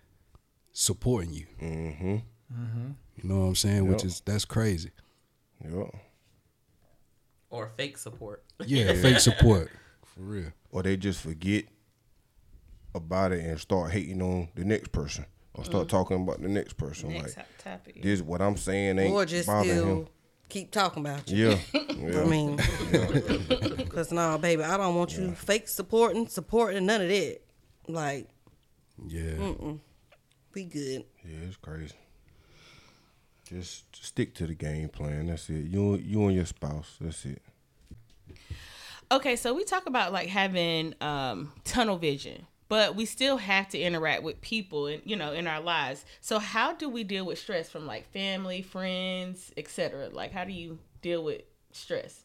supporting 0.71 1.33
you. 1.33 1.45
Mm-hmm. 1.61 2.17
You 3.15 3.29
know 3.29 3.39
what 3.39 3.45
I'm 3.47 3.55
saying? 3.55 3.87
Which 3.87 4.05
is 4.05 4.21
that's 4.21 4.45
crazy. 4.45 4.91
Yeah. 5.63 5.85
Or 7.49 7.71
fake 7.75 7.97
support. 7.97 8.43
Yeah, 8.65 8.93
fake 9.01 9.19
support 9.19 9.71
for 10.05 10.21
real. 10.21 10.51
Or 10.71 10.83
they 10.83 10.97
just 10.97 11.21
forget 11.21 11.65
about 12.93 13.31
it 13.31 13.43
and 13.43 13.59
start 13.59 13.91
hating 13.91 14.21
on 14.21 14.49
the 14.55 14.63
next 14.65 14.91
person. 14.91 15.25
Or 15.53 15.65
start 15.65 15.89
talking 15.89 16.21
about 16.21 16.39
the 16.39 16.47
next 16.47 16.73
person. 16.73 17.09
Next 17.09 17.35
like 17.35 17.57
to- 17.57 17.63
topic. 17.63 18.03
this 18.03 18.21
what 18.21 18.41
I'm 18.43 18.57
saying 18.57 18.99
ain't 18.99 19.11
Or 19.13 19.25
just 19.25 19.47
bothering 19.47 19.75
still 19.75 19.97
him. 20.01 20.07
Keep 20.49 20.71
talking 20.71 21.05
about 21.05 21.29
you. 21.29 21.49
Yeah. 21.49 21.59
yeah. 21.97 22.21
I 22.21 22.25
mean, 22.25 22.55
because 23.77 24.11
nah, 24.11 24.37
baby, 24.37 24.63
I 24.63 24.77
don't 24.77 24.95
want 24.95 25.17
you 25.17 25.31
fake 25.33 25.67
supporting, 25.67 26.27
supporting 26.27 26.85
none 26.85 27.01
of 27.01 27.09
that. 27.09 27.39
Like, 27.87 28.27
Yeah. 29.07 29.33
we 30.53 30.65
good. 30.65 31.05
Yeah, 31.23 31.47
it's 31.47 31.57
crazy. 31.57 31.93
Just 33.49 33.95
stick 33.95 34.33
to 34.35 34.47
the 34.47 34.53
game 34.55 34.89
plan. 34.89 35.27
That's 35.27 35.49
it. 35.49 35.65
You 35.67 35.95
you 35.95 36.25
and 36.25 36.35
your 36.35 36.45
spouse. 36.45 36.97
That's 36.99 37.25
it. 37.25 37.41
Okay, 39.09 39.37
so 39.37 39.53
we 39.53 39.63
talk 39.63 39.85
about 39.85 40.11
like 40.11 40.27
having 40.27 40.93
um, 40.99 41.53
tunnel 41.63 41.97
vision, 41.97 42.45
but 42.69 42.95
we 42.95 43.05
still 43.05 43.37
have 43.37 43.69
to 43.69 43.79
interact 43.79 44.23
with 44.23 44.41
people, 44.41 44.87
and 44.87 45.01
you 45.05 45.15
know, 45.15 45.33
in 45.33 45.47
our 45.47 45.61
lives. 45.61 46.05
So 46.21 46.39
how 46.39 46.73
do 46.73 46.89
we 46.89 47.03
deal 47.03 47.25
with 47.25 47.39
stress 47.39 47.69
from 47.69 47.85
like 47.85 48.11
family, 48.11 48.61
friends, 48.61 49.51
etc.? 49.57 50.09
Like, 50.09 50.31
how 50.31 50.43
do 50.43 50.51
you 50.51 50.79
deal 51.01 51.23
with 51.23 51.41
stress? 51.71 52.23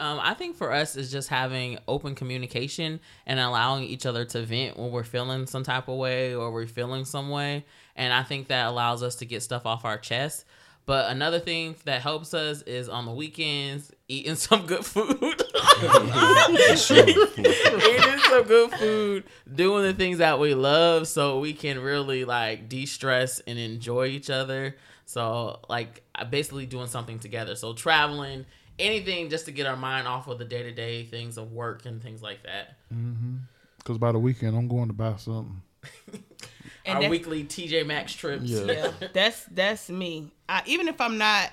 Um, 0.00 0.18
I 0.20 0.34
think 0.34 0.56
for 0.56 0.72
us 0.72 0.96
is 0.96 1.12
just 1.12 1.28
having 1.28 1.78
open 1.86 2.16
communication 2.16 2.98
and 3.26 3.38
allowing 3.38 3.84
each 3.84 4.06
other 4.06 4.24
to 4.24 4.42
vent 4.42 4.76
when 4.76 4.90
we're 4.90 5.04
feeling 5.04 5.46
some 5.46 5.62
type 5.62 5.86
of 5.86 5.96
way 5.96 6.34
or 6.34 6.50
we're 6.50 6.66
feeling 6.66 7.04
some 7.04 7.30
way. 7.30 7.64
And 7.94 8.12
I 8.12 8.24
think 8.24 8.48
that 8.48 8.66
allows 8.66 9.04
us 9.04 9.14
to 9.16 9.24
get 9.24 9.42
stuff 9.44 9.66
off 9.66 9.84
our 9.84 9.98
chest. 9.98 10.46
But 10.86 11.10
another 11.10 11.40
thing 11.40 11.76
that 11.84 12.02
helps 12.02 12.34
us 12.34 12.60
is 12.62 12.88
on 12.88 13.06
the 13.06 13.12
weekends 13.12 13.90
eating 14.08 14.34
some 14.36 14.66
good 14.66 14.84
food. 14.84 15.18
eating 15.22 16.76
some 16.76 18.42
good 18.44 18.70
food, 18.72 19.24
doing 19.52 19.84
the 19.84 19.94
things 19.94 20.18
that 20.18 20.38
we 20.38 20.54
love 20.54 21.08
so 21.08 21.40
we 21.40 21.54
can 21.54 21.78
really 21.78 22.24
like 22.24 22.68
de-stress 22.68 23.40
and 23.40 23.58
enjoy 23.58 24.06
each 24.06 24.28
other. 24.30 24.76
So 25.06 25.60
like 25.68 26.02
basically 26.30 26.66
doing 26.66 26.86
something 26.86 27.18
together. 27.18 27.56
So 27.56 27.72
traveling, 27.72 28.44
anything 28.78 29.30
just 29.30 29.46
to 29.46 29.52
get 29.52 29.66
our 29.66 29.76
mind 29.76 30.06
off 30.06 30.28
of 30.28 30.38
the 30.38 30.44
day-to-day 30.44 31.04
things 31.04 31.38
of 31.38 31.52
work 31.52 31.86
and 31.86 32.02
things 32.02 32.22
like 32.22 32.42
that. 32.42 32.76
Mm-hmm. 32.92 33.36
Because 33.78 33.98
by 33.98 34.12
the 34.12 34.18
weekend, 34.18 34.56
I'm 34.56 34.68
going 34.68 34.88
to 34.88 34.94
buy 34.94 35.16
something. 35.16 35.62
And 36.86 37.04
our 37.04 37.10
weekly 37.10 37.44
TJ 37.44 37.86
Maxx 37.86 38.12
trips. 38.14 38.44
Yeah. 38.44 38.64
Yeah, 38.64 38.90
that's 39.12 39.44
that's 39.44 39.88
me. 39.88 40.32
I, 40.48 40.62
even 40.66 40.88
if 40.88 41.00
I'm 41.00 41.18
not 41.18 41.50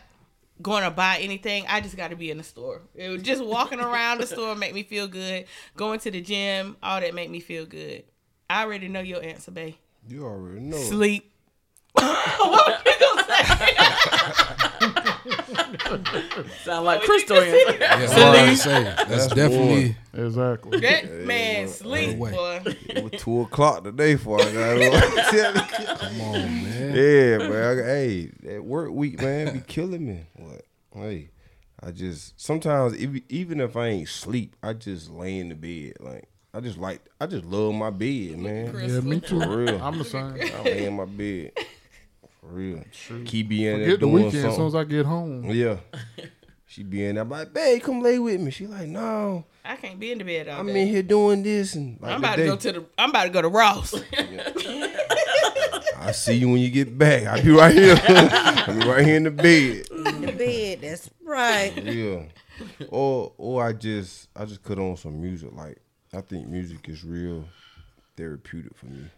going 0.62 0.84
to 0.84 0.92
buy 0.92 1.18
anything, 1.20 1.66
I 1.68 1.82
just 1.82 1.96
got 1.96 2.10
to 2.10 2.16
be 2.16 2.32
in 2.32 2.38
the 2.38 2.44
store. 2.44 2.82
It 2.96 3.10
was 3.10 3.22
just 3.24 3.44
walking 3.44 3.80
around 3.82 4.20
the 4.22 4.28
store 4.28 4.56
make 4.56 4.74
me 4.74 4.84
feel 4.84 5.08
good. 5.08 5.46
Going 5.76 6.00
to 6.02 6.12
the 6.12 6.22
gym, 6.22 6.78
all 6.84 7.00
that 7.00 7.14
make 7.14 7.30
me 7.30 7.40
feel 7.40 7.66
good. 7.66 8.04
I 8.50 8.64
already 8.64 8.90
know 8.90 9.00
your 9.00 9.24
answer, 9.24 9.52
babe. 9.52 9.76
You 10.08 10.26
already 10.26 10.62
know. 10.62 10.78
Sleep. 10.78 11.32
what 11.94 12.86
you 12.86 12.94
gonna 13.00 13.24
say? 15.06 15.11
Sound 16.64 16.86
like 16.86 17.02
oh, 17.02 17.06
Crystal. 17.06 17.38
answer. 17.38 17.78
Yeah, 17.80 17.96
I 17.96 18.02
was 18.02 18.12
about 18.12 18.34
to 18.34 18.58
say 18.58 18.84
that's, 18.84 19.10
That's 19.10 19.28
definitely 19.28 19.96
Exactly. 20.14 20.80
That 20.82 21.12
man 21.26 21.68
sleep, 21.68 22.18
boy. 22.18 22.62
It 22.66 23.04
was 23.04 23.22
two 23.22 23.42
o'clock 23.42 23.84
today 23.84 24.16
for 24.18 24.42
I 24.42 24.52
got 24.52 24.82
on. 24.82 25.58
come 25.98 26.22
on, 26.22 26.64
man. 26.64 26.96
Yeah, 26.96 27.38
man. 27.38 27.80
I 27.80 27.84
hey, 27.84 28.32
that 28.44 28.64
work 28.64 28.92
week, 28.92 29.22
man, 29.22 29.54
be 29.54 29.62
killing 29.62 30.06
me. 30.06 30.26
What? 30.36 30.66
Hey, 30.94 31.30
I 31.82 31.92
just 31.92 32.40
sometimes 32.40 32.94
if, 32.94 33.22
even 33.30 33.62
if 33.62 33.78
I 33.78 33.88
ain't 33.88 34.10
sleep, 34.10 34.56
I 34.62 34.74
just 34.74 35.10
lay 35.10 35.40
in 35.40 35.50
the 35.50 35.56
bed. 35.56 35.94
Like 36.02 36.28
I 36.54 36.60
just 36.60 36.78
like 36.78 37.02
I 37.22 37.28
just 37.28 37.46
love 37.46 37.74
my 37.74 37.90
bed, 37.90 38.38
man. 38.38 38.76
Yeah, 38.78 39.00
me 39.00 39.22
too. 39.22 39.40
For 39.40 39.58
real. 39.58 39.82
I'm 39.82 39.98
the 39.98 40.04
same. 40.04 40.36
I 40.42 40.62
lay 40.64 40.86
in 40.86 40.96
my 40.96 41.06
bed. 41.06 41.54
For 42.42 42.48
real. 42.48 42.84
Keep 43.26 43.50
being 43.50 43.66
there 43.66 43.86
Forget 43.86 44.00
the 44.00 44.06
doing 44.06 44.14
weekend 44.26 44.36
as 44.36 44.56
soon 44.56 44.66
as 44.66 44.74
something. 44.74 44.80
I 44.80 44.84
get 44.84 45.06
home. 45.06 45.46
Yeah. 45.52 45.78
She 46.72 46.84
be 46.84 47.04
in 47.04 47.16
there, 47.16 47.24
I'm 47.26 47.30
like, 47.30 47.54
babe, 47.54 47.82
come 47.82 48.02
lay 48.02 48.18
with 48.18 48.40
me. 48.40 48.50
She 48.50 48.66
like, 48.66 48.88
no, 48.88 49.44
I 49.66 49.76
can't 49.76 50.00
be 50.00 50.14
in 50.14 50.20
the 50.20 50.24
bed 50.24 50.48
all 50.48 50.62
I'm 50.62 50.68
day. 50.68 50.84
in 50.84 50.88
here 50.88 51.04
doing 51.04 51.44
this 51.44 51.76
and 51.76 52.00
like 52.00 52.14
I'm 52.14 52.20
about 52.20 52.38
to 52.38 52.44
today, 52.44 52.48
go 52.50 52.56
to 52.56 52.72
the. 52.72 52.86
I'm 52.98 53.10
about 53.10 53.24
to 53.24 53.30
go 53.30 53.42
to 53.42 53.50
Ross. 53.50 53.94
I 55.98 56.12
see 56.14 56.36
you 56.36 56.48
when 56.48 56.60
you 56.60 56.70
get 56.70 56.98
back. 56.98 57.28
I'll 57.28 57.44
be 57.44 57.52
right 57.52 57.76
here. 57.76 58.00
I'll 58.08 58.80
be 58.80 58.88
right 58.88 59.06
here 59.06 59.18
in 59.18 59.24
the 59.24 59.32
bed. 59.32 59.86
In 59.92 60.22
the 60.22 60.32
bed, 60.32 60.80
that's 60.80 61.10
right. 61.26 61.74
Yeah. 61.84 62.24
Or 62.88 63.34
or 63.38 63.66
I 63.68 63.74
just 63.74 64.30
I 64.34 64.46
just 64.46 64.64
cut 64.64 64.80
on 64.80 64.96
some 64.96 65.20
music. 65.22 65.50
Like 65.52 65.78
I 66.14 66.22
think 66.22 66.48
music 66.48 66.88
is 66.88 67.04
real 67.04 67.44
therapeutic 68.16 68.78
for 68.78 68.86
me. 68.86 69.10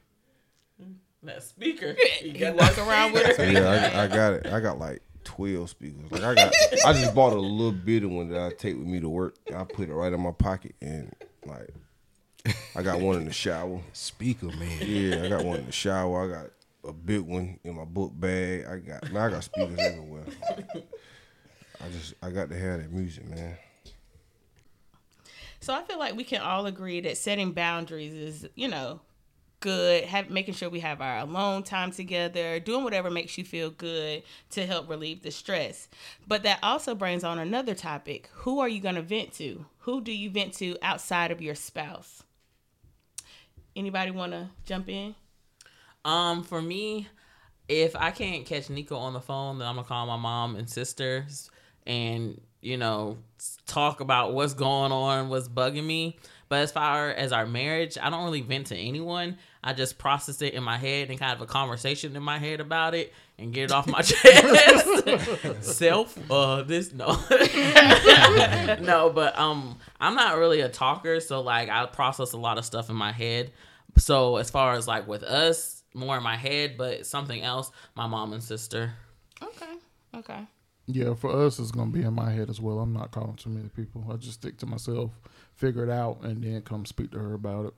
Mm. 0.81 0.95
That 1.23 1.43
speaker. 1.43 1.95
You 2.21 2.31
you 2.31 2.37
got 2.37 2.55
walk 2.55 2.77
around 2.77 3.13
with 3.13 3.39
a 3.39 3.51
Yeah, 3.51 3.91
I, 3.95 4.03
I 4.03 4.07
got 4.07 4.33
it. 4.33 4.47
I 4.47 4.59
got 4.59 4.77
like 4.77 5.01
twelve 5.23 5.69
speakers. 5.69 6.11
Like 6.11 6.23
I 6.23 6.35
got 6.35 6.53
I 6.85 6.93
just 6.93 7.15
bought 7.15 7.33
a 7.33 7.39
little 7.39 7.71
bit 7.71 8.03
of 8.03 8.11
one 8.11 8.29
that 8.29 8.41
I 8.41 8.49
take 8.49 8.77
with 8.77 8.87
me 8.87 8.99
to 8.99 9.09
work. 9.09 9.35
I 9.55 9.63
put 9.63 9.87
it 9.89 9.93
right 9.93 10.11
in 10.11 10.19
my 10.19 10.31
pocket 10.31 10.75
and 10.81 11.13
like 11.45 11.69
I 12.75 12.81
got 12.81 12.99
one 12.99 13.17
in 13.17 13.25
the 13.25 13.33
shower. 13.33 13.79
Speaker, 13.93 14.47
man. 14.47 14.79
Yeah, 14.81 15.23
I 15.23 15.29
got 15.29 15.45
one 15.45 15.59
in 15.59 15.65
the 15.65 15.71
shower. 15.71 16.25
I 16.25 16.41
got 16.41 16.51
a 16.89 16.93
big 16.93 17.21
one 17.21 17.57
in 17.63 17.75
my 17.75 17.85
book 17.85 18.11
bag. 18.13 18.65
I 18.65 18.77
got 18.77 19.11
man, 19.11 19.23
I 19.23 19.29
got 19.29 19.43
speakers 19.45 19.79
everywhere. 19.79 20.25
I 21.83 21.89
just 21.89 22.15
I 22.21 22.29
got 22.31 22.49
to 22.49 22.57
have 22.57 22.81
that 22.81 22.91
music, 22.91 23.25
man. 23.29 23.57
So 25.61 25.73
I 25.73 25.83
feel 25.83 25.97
like 25.97 26.17
we 26.17 26.25
can 26.25 26.41
all 26.41 26.65
agree 26.65 26.99
that 27.01 27.17
setting 27.17 27.53
boundaries 27.53 28.13
is, 28.13 28.45
you 28.55 28.67
know, 28.67 28.99
good. 29.63 30.03
Have 30.03 30.29
making 30.29 30.53
sure 30.55 30.69
we 30.69 30.81
have 30.81 30.99
our 31.01 31.19
alone 31.19 31.63
time 31.63 31.91
together, 31.91 32.59
doing 32.59 32.83
whatever 32.83 33.09
makes 33.09 33.37
you 33.37 33.45
feel 33.45 33.69
good 33.69 34.21
to 34.51 34.65
help 34.65 34.89
relieve 34.89 35.23
the 35.23 35.31
stress. 35.31 35.87
But 36.27 36.43
that 36.43 36.59
also 36.61 36.93
brings 36.93 37.23
on 37.23 37.39
another 37.39 37.73
topic. 37.73 38.29
Who 38.33 38.59
are 38.59 38.67
you 38.67 38.81
going 38.81 38.95
to 38.95 39.01
vent 39.01 39.31
to? 39.35 39.65
Who 39.79 40.01
do 40.01 40.11
you 40.11 40.29
vent 40.29 40.53
to 40.55 40.75
outside 40.81 41.31
of 41.31 41.41
your 41.41 41.55
spouse? 41.55 42.23
Anybody 43.73 44.11
want 44.11 44.33
to 44.33 44.49
jump 44.65 44.89
in? 44.89 45.15
Um, 46.03 46.43
for 46.43 46.61
me, 46.61 47.07
if 47.69 47.95
I 47.95 48.11
can't 48.11 48.45
catch 48.45 48.69
Nico 48.69 48.97
on 48.97 49.13
the 49.13 49.21
phone, 49.21 49.59
then 49.59 49.67
I'm 49.67 49.75
gonna 49.75 49.87
call 49.87 50.05
my 50.05 50.17
mom 50.17 50.57
and 50.57 50.69
sisters 50.69 51.49
and 51.87 52.39
you 52.61 52.77
know 52.77 53.17
talk 53.65 54.01
about 54.01 54.33
what's 54.33 54.53
going 54.53 54.91
on, 54.91 55.29
what's 55.29 55.47
bugging 55.47 55.85
me. 55.85 56.17
But 56.49 56.59
as 56.59 56.71
far 56.71 57.09
as 57.09 57.31
our 57.31 57.45
marriage, 57.45 57.97
I 57.99 58.09
don't 58.09 58.25
really 58.25 58.41
vent 58.41 58.67
to 58.67 58.77
anyone. 58.77 59.37
I 59.63 59.73
just 59.73 59.97
process 59.97 60.41
it 60.41 60.53
in 60.53 60.63
my 60.63 60.77
head 60.77 61.09
and 61.09 61.17
kind 61.17 61.33
of 61.33 61.41
a 61.41 61.45
conversation 61.45 62.15
in 62.15 62.23
my 62.23 62.37
head 62.37 62.59
about 62.59 62.93
it 62.93 63.13
and 63.37 63.53
get 63.53 63.65
it 63.65 63.71
off 63.71 63.87
my 63.87 64.01
chest. 64.03 65.61
Self, 65.61 66.17
uh, 66.29 66.63
this 66.63 66.91
no, 66.91 67.07
no, 68.81 69.09
but 69.09 69.37
um, 69.39 69.77
I'm 69.99 70.15
not 70.15 70.37
really 70.37 70.61
a 70.61 70.69
talker, 70.69 71.19
so 71.19 71.41
like 71.41 71.69
I 71.69 71.85
process 71.85 72.33
a 72.33 72.37
lot 72.37 72.57
of 72.57 72.65
stuff 72.65 72.89
in 72.89 72.95
my 72.95 73.11
head. 73.11 73.51
So 73.97 74.37
as 74.37 74.49
far 74.49 74.73
as 74.73 74.87
like 74.87 75.07
with 75.07 75.23
us, 75.23 75.83
more 75.93 76.17
in 76.17 76.23
my 76.23 76.35
head, 76.35 76.77
but 76.77 77.05
something 77.05 77.41
else, 77.41 77.71
my 77.95 78.07
mom 78.07 78.33
and 78.33 78.43
sister. 78.43 78.91
Okay. 79.41 79.73
Okay. 80.15 80.47
Yeah, 80.85 81.13
for 81.13 81.31
us, 81.45 81.59
it's 81.59 81.71
gonna 81.71 81.91
be 81.91 82.01
in 82.01 82.13
my 82.13 82.31
head 82.31 82.49
as 82.49 82.59
well. 82.59 82.79
I'm 82.79 82.91
not 82.91 83.11
calling 83.11 83.35
too 83.35 83.49
many 83.49 83.69
people. 83.69 84.05
I 84.11 84.17
just 84.17 84.41
stick 84.41 84.57
to 84.57 84.65
myself, 84.65 85.11
figure 85.55 85.83
it 85.83 85.89
out, 85.89 86.19
and 86.23 86.43
then 86.43 86.61
come 86.61 86.85
speak 86.85 87.11
to 87.11 87.19
her 87.19 87.33
about 87.33 87.67
it. 87.67 87.73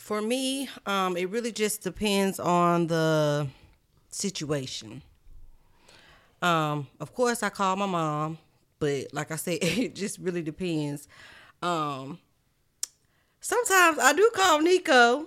For 0.00 0.22
me, 0.22 0.66
um, 0.86 1.16
it 1.18 1.28
really 1.28 1.52
just 1.52 1.82
depends 1.82 2.40
on 2.40 2.86
the 2.86 3.46
situation. 4.08 5.02
Um, 6.40 6.88
of 6.98 7.14
course, 7.14 7.42
I 7.42 7.50
call 7.50 7.76
my 7.76 7.86
mom, 7.86 8.38
but 8.78 9.12
like 9.12 9.30
I 9.30 9.36
said, 9.36 9.58
it 9.62 9.94
just 9.94 10.18
really 10.18 10.40
depends. 10.40 11.06
Um, 11.62 12.18
sometimes 13.40 13.98
I 13.98 14.14
do 14.14 14.30
call 14.34 14.60
Nico, 14.62 15.26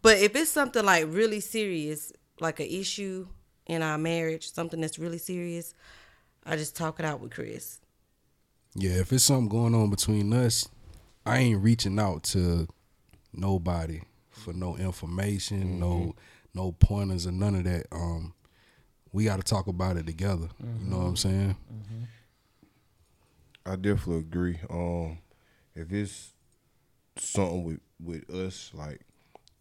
but 0.00 0.16
if 0.18 0.34
it's 0.34 0.50
something 0.50 0.84
like 0.84 1.04
really 1.06 1.40
serious, 1.40 2.10
like 2.40 2.58
an 2.58 2.68
issue 2.68 3.28
in 3.66 3.82
our 3.82 3.98
marriage, 3.98 4.50
something 4.50 4.80
that's 4.80 4.98
really 4.98 5.18
serious, 5.18 5.74
I 6.46 6.56
just 6.56 6.74
talk 6.74 6.98
it 7.00 7.04
out 7.04 7.20
with 7.20 7.32
Chris. 7.32 7.80
Yeah, 8.74 8.92
if 8.92 9.12
it's 9.12 9.24
something 9.24 9.50
going 9.50 9.74
on 9.74 9.90
between 9.90 10.32
us, 10.32 10.66
I 11.26 11.38
ain't 11.38 11.62
reaching 11.62 12.00
out 12.00 12.22
to 12.24 12.66
nobody 13.32 14.00
for 14.30 14.52
no 14.52 14.76
information, 14.76 15.78
no 15.80 16.14
no 16.54 16.72
pointers 16.72 17.26
or 17.26 17.32
none 17.32 17.54
of 17.54 17.64
that. 17.64 17.86
Um, 17.92 18.34
we 19.12 19.24
got 19.24 19.36
to 19.36 19.42
talk 19.42 19.66
about 19.66 19.96
it 19.96 20.06
together. 20.06 20.48
You 20.60 20.90
know 20.90 20.98
what 20.98 21.04
I'm 21.06 21.16
saying? 21.16 21.56
I 23.66 23.76
definitely 23.76 24.18
agree. 24.20 24.58
Um, 24.68 25.18
if 25.74 25.92
it's 25.92 26.32
something 27.16 27.64
with 27.64 27.80
with 28.02 28.28
us, 28.30 28.70
like 28.74 29.00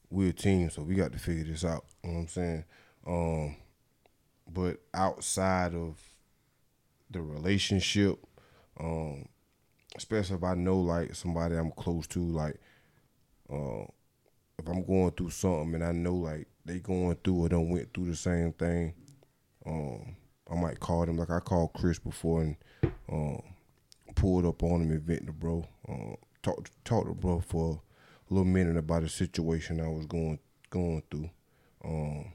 we're 0.09 0.29
a 0.29 0.33
team, 0.33 0.69
so 0.69 0.81
we 0.81 0.95
got 0.95 1.11
to 1.11 1.19
figure 1.19 1.43
this 1.43 1.65
out. 1.65 1.85
You 2.03 2.09
know 2.09 2.15
what 2.15 2.21
I'm 2.21 2.27
saying? 2.27 2.63
Um, 3.07 3.55
but 4.51 4.77
outside 4.93 5.75
of 5.75 5.97
the 7.11 7.21
relationship, 7.21 8.19
um, 8.79 9.27
especially 9.95 10.37
if 10.37 10.43
I 10.43 10.55
know 10.55 10.79
like 10.79 11.15
somebody 11.15 11.55
I'm 11.55 11.71
close 11.71 12.07
to, 12.07 12.19
like 12.19 12.59
uh, 13.51 13.85
if 14.57 14.67
I'm 14.67 14.83
going 14.85 15.11
through 15.11 15.31
something 15.31 15.75
and 15.75 15.83
I 15.83 15.91
know 15.91 16.15
like 16.15 16.47
they 16.65 16.79
going 16.79 17.17
through 17.23 17.45
or 17.45 17.49
done 17.49 17.69
went 17.69 17.93
through 17.93 18.07
the 18.07 18.15
same 18.15 18.53
thing, 18.53 18.93
um, 19.65 20.15
I 20.51 20.55
might 20.55 20.79
call 20.79 21.05
them 21.05 21.17
like 21.17 21.29
I 21.29 21.39
called 21.39 21.73
Chris 21.73 21.99
before 21.99 22.41
and 22.41 22.55
um, 23.11 23.41
pulled 24.15 24.45
up 24.45 24.63
on 24.63 24.81
him 24.81 24.91
and 24.91 25.01
vent 25.01 25.27
to 25.27 25.33
bro. 25.33 25.67
Uh, 25.87 26.15
talk 26.43 26.69
talk 26.83 27.07
to 27.07 27.13
bro 27.13 27.39
for 27.39 27.81
a 28.29 28.33
little 28.33 28.45
minute 28.45 28.77
about 28.77 29.03
the 29.03 29.09
situation 29.09 29.79
I 29.79 29.87
was 29.87 30.05
going 30.05 30.39
going 30.69 31.03
through. 31.09 31.29
Um, 31.83 32.33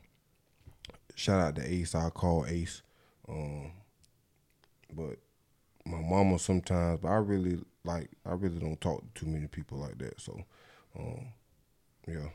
shout 1.15 1.41
out 1.41 1.55
to 1.57 1.73
Ace. 1.73 1.95
I 1.95 2.11
call 2.11 2.47
Ace. 2.47 2.83
Um, 3.29 3.73
but 4.93 5.19
my 5.87 6.01
mama 6.01 6.39
sometimes, 6.39 7.01
but 7.01 7.09
I 7.09 7.17
really 7.17 7.59
like 7.85 8.11
I 8.25 8.33
really 8.33 8.59
don't 8.59 8.81
talk 8.81 9.01
to 9.01 9.21
too 9.25 9.31
many 9.31 9.47
people 9.47 9.79
like 9.79 9.99
that. 9.99 10.21
So, 10.21 10.45
um, 10.99 11.27
yeah. 12.07 12.29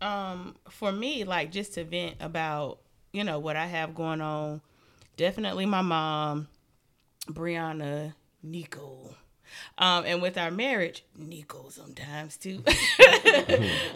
um 0.00 0.56
for 0.68 0.92
me 0.92 1.24
like 1.24 1.50
just 1.52 1.74
to 1.74 1.84
vent 1.84 2.16
about 2.20 2.78
you 3.12 3.24
know 3.24 3.38
what 3.38 3.56
i 3.56 3.66
have 3.66 3.94
going 3.94 4.20
on 4.20 4.60
definitely 5.16 5.66
my 5.66 5.82
mom 5.82 6.48
brianna 7.28 8.14
nico. 8.42 9.14
Um 9.78 10.04
and 10.06 10.20
with 10.20 10.36
our 10.36 10.50
marriage 10.50 11.04
nico 11.16 11.68
sometimes 11.68 12.36
too. 12.36 12.62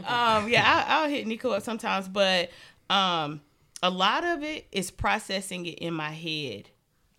Um 0.06 0.48
yeah 0.48 0.62
I, 0.64 0.84
i'll 0.88 1.08
hit 1.08 1.26
nico 1.26 1.50
up 1.50 1.62
sometimes 1.62 2.08
but 2.08 2.50
um 2.88 3.40
a 3.82 3.90
lot 3.90 4.24
of 4.24 4.42
it 4.42 4.66
is 4.72 4.90
processing 4.90 5.66
it 5.66 5.78
in 5.78 5.94
my 5.94 6.10
head. 6.10 6.70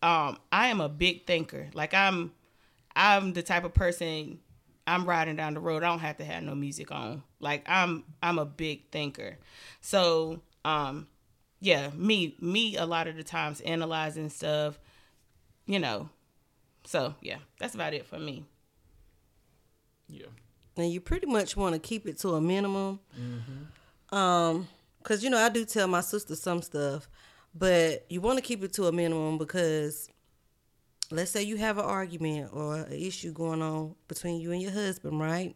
Um 0.01 0.38
i 0.51 0.67
am 0.67 0.81
a 0.81 0.89
big 0.89 1.27
thinker. 1.27 1.69
Like 1.73 1.93
i'm 1.93 2.31
i'm 2.95 3.33
the 3.33 3.43
type 3.43 3.63
of 3.63 3.73
person 3.73 4.39
I'm 4.93 5.06
riding 5.06 5.36
down 5.36 5.54
the 5.54 5.60
road. 5.60 5.84
I 5.84 5.88
don't 5.88 5.99
have 5.99 6.17
to 6.17 6.25
have 6.25 6.43
no 6.43 6.56
music 6.56 6.91
on. 6.91 7.23
Like 7.39 7.63
I'm 7.67 8.04
I'm 8.21 8.39
a 8.39 8.45
big 8.45 8.89
thinker. 8.91 9.38
So, 9.82 10.41
um 10.65 11.08
yeah, 11.62 11.89
me 11.95 12.36
me 12.39 12.78
a 12.78 12.86
lot 12.86 13.08
of 13.08 13.15
the 13.15 13.23
times 13.23 13.62
analyzing 13.62 14.30
stuff, 14.30 14.80
you 15.65 15.80
know. 15.80 16.10
So, 16.86 17.13
yeah, 17.21 17.38
that's 17.60 17.75
about 17.75 17.93
it 17.93 18.06
for 18.06 18.17
me. 18.17 18.45
Yeah. 20.08 20.25
and 20.78 20.91
you 20.91 21.02
pretty 21.02 21.28
much 21.28 21.56
want 21.56 21.73
to 21.75 21.80
keep 21.80 22.08
it 22.08 22.17
to 22.19 22.30
a 22.36 22.41
minimum. 22.41 22.99
Um, 24.12 24.67
cause 25.04 25.23
you 25.23 25.30
know 25.30 25.38
I 25.38 25.49
do 25.49 25.65
tell 25.65 25.88
my 25.88 26.02
sister 26.02 26.36
some 26.36 26.62
stuff, 26.63 27.08
but 27.54 28.06
you 28.10 28.21
want 28.21 28.38
to 28.39 28.41
keep 28.43 28.63
it 28.63 28.73
to 28.73 28.88
a 28.88 28.91
minimum 28.91 29.38
because, 29.38 30.10
let's 31.12 31.32
say 31.32 31.43
you 31.43 31.58
have 31.58 31.78
an 31.78 31.86
argument 31.86 32.52
or 32.54 32.76
an 32.76 32.91
issue 32.93 33.32
going 33.32 33.62
on 33.62 33.95
between 34.08 34.39
you 34.39 34.52
and 34.52 34.62
your 34.62 34.72
husband, 34.72 35.19
right? 35.19 35.56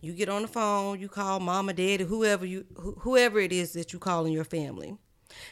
You 0.00 0.12
get 0.12 0.28
on 0.28 0.42
the 0.42 0.48
phone, 0.48 1.00
you 1.00 1.08
call 1.08 1.40
mama, 1.40 1.72
daddy, 1.72 2.04
whoever 2.04 2.44
you, 2.44 2.64
wh- 2.76 3.00
whoever 3.02 3.38
it 3.38 3.52
is 3.52 3.72
that 3.74 3.92
you 3.92 3.98
call 3.98 4.26
in 4.26 4.32
your 4.32 4.44
family, 4.44 4.96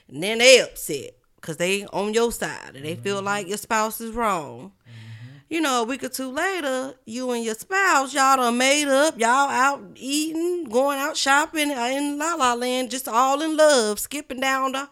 and 0.09 0.23
then 0.23 0.38
they 0.38 0.61
upset 0.61 1.11
because 1.37 1.57
they 1.57 1.85
on 1.87 2.12
your 2.14 2.33
side 2.33 2.73
and 2.75 2.85
they 2.85 2.96
feel 2.96 3.16
mm-hmm. 3.16 3.27
like 3.27 3.49
your 3.49 3.59
spouse 3.59 4.01
is 4.01 4.12
wrong. 4.12 4.73
Mm-hmm. 4.83 5.55
You 5.55 5.61
know, 5.61 5.83
a 5.83 5.85
week 5.85 6.05
or 6.05 6.09
two 6.09 6.31
later, 6.31 6.94
you 7.07 7.31
and 7.31 7.44
your 7.44 7.55
spouse, 7.55 8.12
y'all 8.12 8.37
done 8.37 8.59
made 8.59 8.88
up, 8.88 9.18
y'all 9.18 9.49
out 9.49 9.83
eating, 9.94 10.64
going 10.64 10.99
out 10.99 11.16
shopping 11.16 11.70
in 11.70 12.18
La 12.18 12.35
La 12.35 12.55
Land, 12.55 12.90
just 12.90 13.09
all 13.09 13.40
in 13.42 13.57
love, 13.57 13.99
skipping 13.99 14.40
down 14.40 14.73
the, 14.73 14.88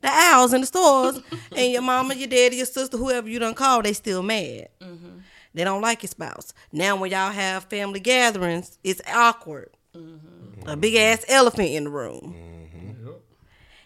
the 0.00 0.08
aisles 0.10 0.52
in 0.52 0.60
the 0.60 0.66
stores, 0.66 1.20
and 1.56 1.72
your 1.72 1.82
mama, 1.82 2.14
your 2.14 2.28
daddy, 2.28 2.56
your 2.56 2.66
sister, 2.66 2.96
whoever 2.96 3.28
you 3.28 3.38
done 3.38 3.54
call, 3.54 3.82
they 3.82 3.92
still 3.92 4.22
mad. 4.22 4.68
Mm-hmm. 4.80 5.18
They 5.54 5.64
don't 5.64 5.82
like 5.82 6.02
your 6.02 6.08
spouse. 6.08 6.54
Now, 6.72 6.96
when 6.96 7.10
y'all 7.10 7.32
have 7.32 7.64
family 7.64 8.00
gatherings, 8.00 8.78
it's 8.84 9.02
awkward. 9.12 9.70
Mm-hmm. 9.96 10.68
A 10.68 10.76
big 10.76 10.94
ass 10.94 11.24
elephant 11.28 11.70
in 11.70 11.84
the 11.84 11.90
room 11.90 12.34
mm-hmm. 12.36 13.10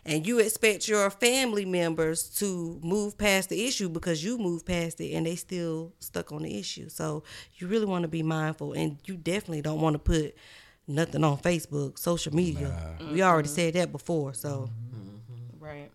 and 0.04 0.26
you 0.26 0.40
expect 0.40 0.88
your 0.88 1.08
family 1.08 1.64
members 1.64 2.28
to 2.40 2.78
move 2.82 3.16
past 3.16 3.48
the 3.48 3.64
issue 3.64 3.88
because 3.88 4.22
you 4.22 4.36
moved 4.36 4.66
past 4.66 5.00
it 5.00 5.12
and 5.12 5.24
they 5.24 5.36
still 5.36 5.92
stuck 6.00 6.32
on 6.32 6.42
the 6.42 6.58
issue. 6.58 6.88
So 6.88 7.22
you 7.54 7.68
really 7.68 7.86
want 7.86 8.02
to 8.02 8.08
be 8.08 8.22
mindful 8.22 8.72
and 8.72 8.98
you 9.06 9.16
definitely 9.16 9.62
don't 9.62 9.80
want 9.80 9.94
to 9.94 9.98
put 9.98 10.36
nothing 10.86 11.24
on 11.24 11.38
Facebook, 11.38 11.98
social 11.98 12.34
media. 12.34 12.98
We 13.12 13.22
already 13.22 13.48
said 13.48 13.74
that 13.74 13.92
before. 13.92 14.34
So 14.34 14.68
Right. 15.64 15.90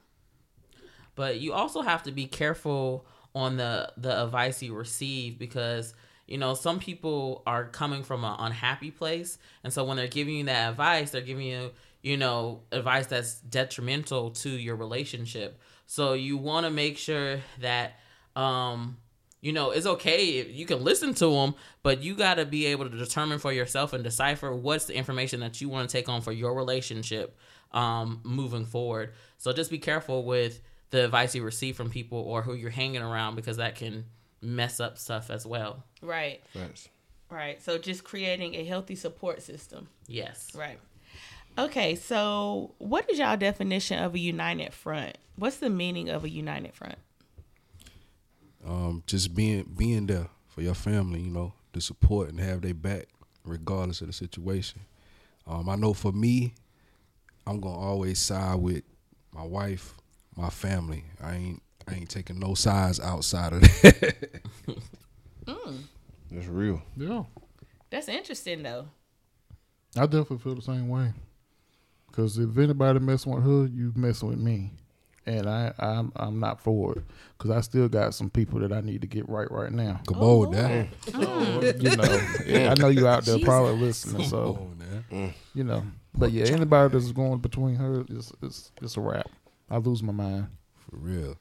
But 1.19 1.41
you 1.41 1.51
also 1.51 1.82
have 1.82 2.03
to 2.03 2.13
be 2.13 2.25
careful 2.27 3.05
on 3.36 3.58
the 3.58 3.91
the 3.97 4.23
advice 4.23 4.63
you 4.63 4.73
receive 4.73 5.38
because 5.38 5.93
you 6.27 6.38
know 6.38 6.53
some 6.53 6.79
people 6.79 7.43
are 7.45 7.65
coming 7.65 8.03
from 8.03 8.23
an 8.23 8.36
unhappy 8.39 8.89
place. 8.89 9.38
And 9.65 9.73
so 9.73 9.84
when 9.84 9.97
they're 9.97 10.08
giving 10.08 10.36
you 10.36 10.43
that 10.45 10.69
advice 10.69 11.12
they're 11.12 11.19
giving 11.19 11.47
you 11.47 11.71
you 12.01 12.15
know 12.15 12.62
advice 12.71 13.08
that's 13.08 13.41
detrimental 13.41 14.32
to 14.32 14.49
your 14.49 14.77
relationship. 14.77 15.60
So 15.88 16.13
you 16.13 16.38
want 16.38 16.65
to 16.65 16.71
make 16.71 16.97
sure 16.97 17.41
that 17.60 17.99
um 18.38 18.95
you 19.41 19.51
know 19.51 19.71
it's 19.71 19.86
okay 19.86 20.49
you 20.49 20.65
can 20.65 20.82
listen 20.86 21.13
to 21.15 21.29
them 21.32 21.53
but 21.84 22.01
you 22.01 22.15
got 22.15 22.36
to 22.36 22.45
be 22.45 22.67
able 22.67 22.89
to 22.89 22.97
determine 22.97 23.39
for 23.39 23.51
yourself 23.51 23.91
and 23.91 24.05
decipher 24.05 24.55
what's 24.55 24.86
the 24.86 24.95
information 24.95 25.41
that 25.41 25.60
you 25.60 25.67
want 25.67 25.89
to 25.89 25.91
take 25.91 26.08
on 26.08 26.21
for 26.21 26.32
your 26.32 26.53
relationship 26.53 27.38
um 27.73 28.21
moving 28.23 28.63
forward. 28.65 29.12
So 29.38 29.51
just 29.51 29.69
be 29.69 29.79
careful 29.79 30.23
with 30.23 30.62
the 30.91 31.06
advice 31.06 31.36
you 31.36 31.43
receive 31.43 31.75
from 31.75 31.89
people 31.89 32.19
or 32.19 32.41
who 32.41 32.54
you're 32.54 32.69
hanging 32.69 33.02
around 33.02 33.36
because 33.36 33.58
that 33.58 33.75
can 33.75 34.06
mess 34.41 34.80
up 34.80 34.97
stuff 34.97 35.30
as 35.30 35.45
well. 35.45 35.84
Right. 36.02 36.41
Facts. 36.54 36.89
Right. 37.30 37.62
So 37.62 37.78
just 37.78 38.04
creating 38.04 38.56
a 38.56 38.63
healthy 38.65 38.95
support 38.95 39.41
system. 39.41 39.88
Yes. 40.08 40.49
Right. 40.56 40.80
Okay, 41.58 41.95
so 41.95 42.73
what 42.78 43.10
is 43.10 43.19
y'all 43.19 43.36
definition 43.36 44.02
of 44.02 44.15
a 44.15 44.19
united 44.19 44.73
front? 44.73 45.17
What's 45.36 45.58
the 45.58 45.69
meaning 45.69 46.10
of 46.10 46.23
a 46.23 46.30
united 46.30 46.73
front? 46.73 46.95
um, 48.65 49.04
just 49.08 49.34
being 49.34 49.63
being 49.78 50.08
there 50.08 50.28
for 50.47 50.62
your 50.62 50.73
family, 50.73 51.21
you 51.21 51.32
know, 51.32 51.54
to 51.73 51.82
support 51.82 52.30
and 52.30 52.39
have 52.39 52.62
their 52.62 52.73
back 52.73 53.08
regardless 53.45 54.02
of 54.02 54.08
the 54.08 54.13
situation. 54.13 54.82
Um, 55.47 55.69
I 55.69 55.75
know 55.75 55.93
for 55.93 56.12
me, 56.12 56.54
I'm 57.47 57.60
gonna 57.60 57.78
always 57.78 58.19
side 58.19 58.60
with 58.60 58.84
my 59.34 59.43
wife, 59.43 59.93
my 60.39 60.49
family. 60.49 61.04
I 61.21 61.36
ain't 61.36 61.63
I 61.88 61.95
ain't 61.95 62.10
taking 62.10 62.39
no 62.39 62.54
sides 62.54 62.99
outside 62.99 63.54
of 63.54 63.62
that. 63.62 64.41
Mm. 65.47 65.80
That's 66.30 66.45
real. 66.45 66.80
Yeah, 66.95 67.23
That's 67.89 68.08
interesting 68.08 68.62
though. 68.62 68.86
I 69.97 70.02
definitely 70.02 70.38
feel 70.38 70.54
the 70.54 70.62
same 70.62 70.88
way. 70.88 71.12
Because 72.06 72.38
if 72.38 72.56
anybody 72.56 72.99
messing 72.99 73.34
with 73.34 73.43
her, 73.43 73.65
you 73.65 73.91
messing 73.95 74.30
with 74.30 74.38
me, 74.38 74.73
and 75.25 75.49
I 75.49 75.73
I'm 75.80 76.12
I'm 76.15 76.39
not 76.39 76.62
for 76.62 76.99
it. 76.99 77.04
Because 77.36 77.49
I 77.49 77.62
still 77.62 77.89
got 77.89 78.13
some 78.13 78.30
people 78.30 78.60
that 78.60 78.71
I 78.71 78.82
need 78.82 79.02
to 79.02 79.08
get 79.08 79.28
right 79.28 79.49
right 79.49 79.71
now. 79.71 80.02
Come 80.08 80.17
on 80.17 80.23
oh, 80.23 80.52
now. 80.52 80.88
Mm. 81.08 81.84
you 81.84 81.97
know, 81.97 82.43
yeah, 82.45 82.71
I 82.71 82.80
know 82.80 82.89
you 82.89 83.08
out 83.08 83.25
there 83.25 83.39
probably 83.39 83.78
listening, 83.78 84.17
Come 84.17 84.30
so 84.30 84.45
on 84.45 84.80
mm. 85.12 85.34
you 85.54 85.63
know. 85.63 85.84
But 86.15 86.32
yeah, 86.32 86.45
anybody 86.45 86.93
that's 86.93 87.12
going 87.12 87.39
between 87.39 87.75
her, 87.75 88.06
it's 88.10 88.32
it's, 88.41 88.71
it's 88.82 88.97
a 88.97 89.02
wrap. 89.02 89.30
I 89.69 89.77
lose 89.77 90.01
my 90.01 90.13
mind. 90.13 90.47
For 90.89 90.97
real. 90.97 91.38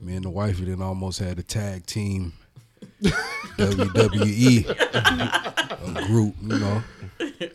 Me 0.00 0.16
and 0.16 0.24
the 0.24 0.30
wifey 0.30 0.64
then 0.64 0.80
almost 0.82 1.18
had 1.18 1.38
a 1.38 1.42
tag 1.42 1.86
team 1.86 2.32
WWE 3.02 4.68
a 5.96 6.06
group, 6.06 6.34
you 6.40 6.58
know. 6.58 6.82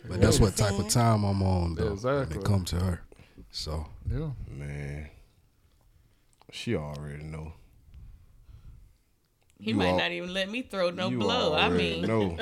But 0.08 0.20
that's 0.20 0.38
what 0.40 0.56
type 0.56 0.78
of 0.78 0.88
time 0.88 1.24
I'm 1.24 1.42
on 1.42 1.74
though. 1.74 1.94
When 1.94 2.32
it 2.32 2.44
come 2.44 2.64
to 2.66 2.76
her. 2.76 3.00
So 3.50 3.86
Yeah, 4.10 4.30
Man. 4.50 5.08
She 6.52 6.76
already 6.76 7.24
know. 7.24 7.52
He 9.58 9.70
You 9.70 9.76
might 9.76 9.88
al- 9.88 9.98
not 9.98 10.12
even 10.12 10.32
let 10.32 10.50
me 10.50 10.62
throw 10.62 10.90
no 10.90 11.08
You 11.08 11.18
blow. 11.18 11.54
I 11.54 11.68
mean, 11.68 12.02
no. 12.02 12.36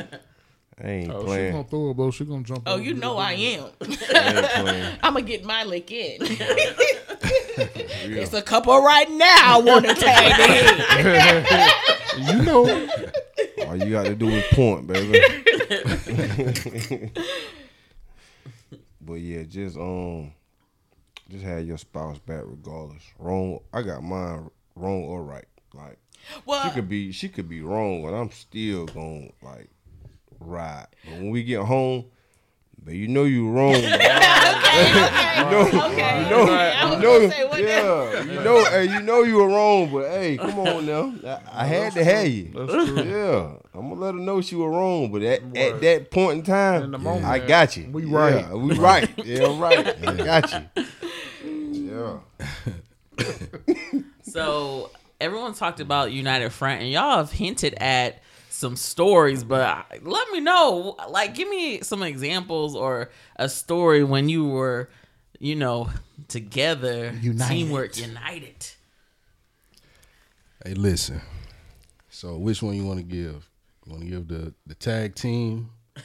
I 0.83 0.89
ain't 0.89 1.13
oh, 1.13 1.21
she 1.21 1.51
gonna 1.51 1.65
throw 1.65 1.89
a 1.89 1.95
blow. 1.95 2.11
She 2.11 2.25
gonna 2.25 2.43
jump. 2.43 2.65
oh, 2.67 2.77
you 2.77 2.95
you. 2.95 2.95
know 2.95 3.17
I 3.17 3.33
am. 3.33 3.71
I 3.81 4.65
ain't. 4.67 4.99
I'm 5.03 5.15
gonna 5.15 5.23
get 5.23 5.45
my 5.45 5.65
lick 5.65 5.91
in. 5.93 6.21
Real. 8.07 8.19
it's 8.23 8.33
a 8.35 8.43
couple 8.43 8.77
right 8.83 9.11
now. 9.11 9.59
I 9.59 9.59
want 9.65 9.87
to 9.87 9.95
tag 10.01 11.51
in. 11.51 11.51
You 12.17 12.43
know, 12.43 12.89
All 13.67 13.77
you 13.77 13.91
got 13.91 14.05
to 14.05 14.15
do 14.15 14.29
is 14.29 14.45
point, 14.53 14.87
baby. 14.87 15.21
but 19.01 19.15
yeah, 19.15 19.43
just 19.43 19.77
um, 19.77 20.33
just 21.29 21.45
have 21.45 21.67
your 21.67 21.77
spouse 21.79 22.19
back 22.21 22.43
regardless. 22.45 23.03
Wrong, 23.19 23.59
I 23.73 23.83
got 23.83 24.05
mine 24.05 24.49
wrong 24.77 25.03
or 25.05 25.25
right. 25.25 25.47
Like 25.73 25.99
she 26.63 26.71
could 26.71 26.89
be, 26.89 27.11
she 27.13 27.29
could 27.29 27.49
be 27.49 27.63
wrong, 27.63 28.05
and 28.05 28.15
I'm 28.15 28.31
still 28.31 28.87
going 28.87 29.33
to 29.41 29.45
like 29.47 29.69
ride. 30.39 30.87
But 31.05 31.15
when 31.15 31.31
we 31.31 31.43
get 31.43 31.63
home, 31.63 32.05
but 32.83 32.95
you 32.95 33.09
know 33.09 33.25
you 33.25 33.49
wrong. 33.51 33.73
man. 33.73 33.91
you 35.39 35.51
know, 35.51 35.87
okay. 35.91 36.04
You 36.25 36.31
know, 36.31 36.43
okay. 36.43 36.73
I 36.73 36.93
you 36.95 36.99
know, 37.03 37.29
say 37.31 37.45
what 37.45 37.61
yeah, 37.63 38.23
you 38.23 38.41
know, 38.41 38.65
hey, 38.65 38.85
you 38.85 39.01
know 39.01 39.23
you 39.23 39.37
were 39.37 39.49
wrong, 39.49 39.91
but 39.93 40.11
hey, 40.11 40.37
come 40.37 40.59
on 40.59 40.87
now, 40.87 41.15
I, 41.27 41.63
I 41.63 41.67
had 41.67 41.93
to 41.95 42.05
have 42.05 42.27
you. 42.29 42.51
that's 42.55 42.73
true. 42.73 43.03
Yeah, 43.03 43.53
I'm 43.75 43.89
gonna 43.89 44.01
let 44.01 44.15
her 44.15 44.21
know 44.21 44.41
she 44.41 44.57
was 44.57 44.69
wrong, 44.69 45.11
but 45.13 45.23
at, 45.23 45.43
at 45.57 45.81
that 45.81 46.11
point 46.11 46.39
in 46.39 46.45
time, 46.45 46.83
In 46.85 46.91
the 46.91 46.99
moment, 46.99 47.25
I 47.25 47.39
got 47.39 47.77
you. 47.77 47.89
we 47.91 48.05
Yeah, 48.07 48.17
right. 48.17 48.51
we 48.51 48.75
right. 48.79 49.11
Yeah, 49.25 49.59
right. 49.61 50.09
I 50.09 50.17
got 50.17 50.53
you. 50.53 50.85
Yeah. 51.91 52.19
So 54.23 54.91
everyone 55.21 55.55
talked 55.55 55.79
about 55.79 56.11
United 56.11 56.51
Front, 56.51 56.81
and 56.83 56.91
y'all 56.91 57.19
have 57.19 57.31
hinted 57.31 57.75
at 57.75 58.21
some 58.51 58.75
stories, 58.75 59.45
but 59.45 59.87
let 60.03 60.31
me 60.31 60.41
know. 60.41 60.97
Like, 61.09 61.35
give 61.35 61.49
me 61.49 61.83
some 61.83 62.03
examples 62.03 62.75
or 62.75 63.11
a 63.37 63.49
story 63.49 64.03
when 64.03 64.29
you 64.29 64.45
were, 64.47 64.91
you 65.39 65.55
know, 65.55 65.89
together, 66.29 67.13
United. 67.21 67.53
teamwork, 67.53 67.97
united. 67.99 68.67
Hey, 70.65 70.75
listen. 70.75 71.21
So, 72.11 72.37
which 72.39 72.63
one 72.63 72.75
you 72.75 72.87
want 72.87 72.99
to 72.99 73.05
give? 73.05 73.49
You 73.87 73.93
want 73.93 74.03
to 74.05 74.09
give 74.09 74.29
the 74.29 74.55
the 74.67 74.75
tag 74.75 75.15
team, 75.15 75.71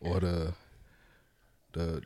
or 0.00 0.20
the 0.20 0.52
the 1.72 2.02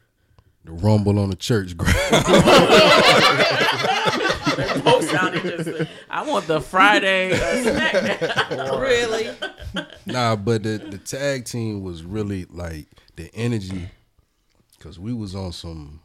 the 0.65 0.73
rumble 0.73 1.19
on 1.19 1.31
the 1.31 1.37
church 1.37 1.77
ground? 1.77 1.97
Both 4.85 5.11
sound 5.11 5.35
interesting. 5.37 5.87
I 6.09 6.23
want 6.27 6.47
the 6.47 6.61
Friday 6.61 7.33
uh, 7.33 8.77
Really? 8.81 9.29
nah, 10.07 10.37
but 10.37 10.63
the 10.63 10.79
the 10.79 10.99
tag 10.99 11.45
team 11.45 11.83
was 11.83 12.03
really 12.03 12.47
like 12.47 12.87
the 13.17 13.31
energy, 13.35 13.89
cause 14.81 14.99
we 14.99 15.13
was 15.13 15.35
on 15.35 15.53
some 15.53 16.01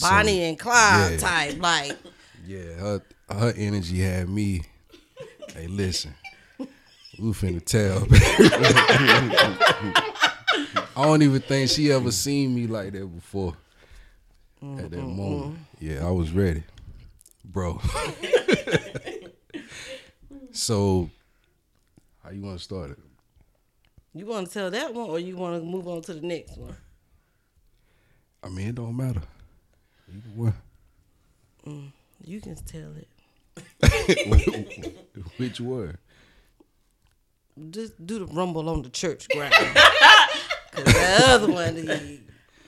Bonnie 0.00 0.44
and 0.44 0.58
Clyde 0.58 1.12
yeah. 1.12 1.18
type, 1.18 1.60
like 1.60 1.96
yeah. 2.46 2.72
Her 2.74 3.02
her 3.30 3.52
energy 3.56 4.00
had 4.00 4.28
me. 4.28 4.62
Hey, 5.54 5.66
listen. 5.66 6.14
We 7.18 7.32
finna 7.32 7.64
tell. 7.64 8.06
I 10.96 11.04
don't 11.04 11.22
even 11.22 11.40
think 11.40 11.70
she 11.70 11.90
ever 11.90 12.10
seen 12.10 12.54
me 12.54 12.66
like 12.66 12.92
that 12.92 13.06
before. 13.06 13.56
At 14.62 14.90
that 14.90 14.98
mm-hmm, 14.98 15.16
moment, 15.16 15.54
mm-hmm. 15.54 15.86
yeah, 15.86 16.06
I 16.06 16.10
was 16.10 16.32
ready, 16.32 16.62
bro. 17.44 17.78
so, 20.50 21.10
how 22.24 22.30
you 22.30 22.42
want 22.42 22.58
to 22.58 22.64
start 22.64 22.92
it? 22.92 22.98
you 24.14 24.24
want 24.24 24.46
to 24.46 24.52
tell 24.52 24.70
that 24.70 24.94
one, 24.94 25.10
or 25.10 25.18
you 25.18 25.36
want 25.36 25.60
to 25.60 25.66
move 25.66 25.86
on 25.86 26.00
to 26.02 26.14
the 26.14 26.26
next 26.26 26.56
one? 26.56 26.74
I 28.42 28.48
mean, 28.48 28.68
it 28.68 28.74
don't 28.74 28.96
matter. 28.96 29.20
Either 30.08 30.52
one. 31.64 31.92
You 32.24 32.40
can 32.40 32.56
tell 32.56 32.92
it. 32.96 33.08
Which 35.36 35.60
one? 35.60 35.96
Just 37.70 38.04
do 38.06 38.20
the 38.20 38.26
rumble 38.26 38.68
on 38.68 38.82
the 38.82 38.90
church 38.90 39.28
ground. 39.28 39.52
Cause 40.72 40.84
the 40.84 41.22
other 41.28 41.52
one, 41.52 41.76
you 41.76 42.20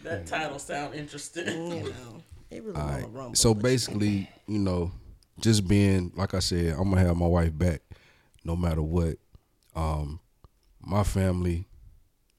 That 0.02 0.26
title 0.26 0.58
sound 0.58 0.94
interesting. 0.94 1.70
You 1.70 1.82
know, 1.90 2.22
it 2.50 2.62
really 2.62 2.78
want 2.78 3.02
to 3.02 3.08
rumble. 3.08 3.34
So 3.34 3.52
basically, 3.52 4.30
you 4.46 4.58
know, 4.58 4.90
just 5.40 5.68
being 5.68 6.12
like 6.16 6.32
I 6.34 6.38
said, 6.38 6.74
I'm 6.78 6.90
gonna 6.90 7.02
have 7.02 7.16
my 7.16 7.26
wife 7.26 7.56
back 7.56 7.82
no 8.44 8.56
matter 8.56 8.82
what. 8.82 9.16
Um, 9.76 10.20
my 10.80 11.04
family, 11.04 11.66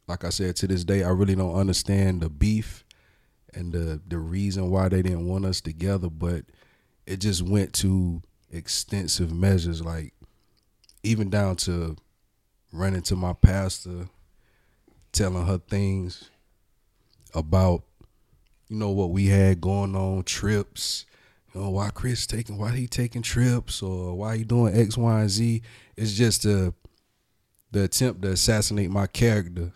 like 0.07 0.23
I 0.25 0.29
said, 0.29 0.55
to 0.57 0.67
this 0.67 0.83
day, 0.83 1.03
I 1.03 1.09
really 1.09 1.35
don't 1.35 1.55
understand 1.55 2.21
the 2.21 2.29
beef 2.29 2.83
and 3.53 3.71
the 3.73 4.01
the 4.07 4.17
reason 4.17 4.69
why 4.69 4.89
they 4.89 5.01
didn't 5.01 5.27
want 5.27 5.45
us 5.45 5.61
together, 5.61 6.09
but 6.09 6.45
it 7.05 7.17
just 7.17 7.41
went 7.41 7.73
to 7.73 8.21
extensive 8.51 9.31
measures, 9.31 9.83
like 9.83 10.13
even 11.03 11.29
down 11.29 11.55
to 11.55 11.95
running 12.71 13.01
to 13.03 13.15
my 13.15 13.33
pastor, 13.33 14.09
telling 15.11 15.45
her 15.45 15.57
things 15.57 16.29
about 17.33 17.83
you 18.67 18.77
know 18.77 18.89
what 18.89 19.11
we 19.11 19.27
had 19.27 19.59
going 19.59 19.95
on 19.95 20.23
trips 20.23 21.05
you 21.53 21.61
know 21.61 21.69
why 21.69 21.89
chris 21.89 22.25
taking 22.25 22.57
why 22.57 22.71
he 22.71 22.87
taking 22.87 23.21
trips 23.21 23.81
or 23.81 24.15
why 24.15 24.37
he 24.37 24.43
doing 24.43 24.75
x 24.75 24.97
y 24.97 25.21
and 25.21 25.29
z. 25.29 25.61
It's 25.97 26.13
just 26.13 26.43
the 26.43 26.73
the 27.71 27.83
attempt 27.83 28.21
to 28.23 28.31
assassinate 28.31 28.89
my 28.89 29.07
character 29.07 29.71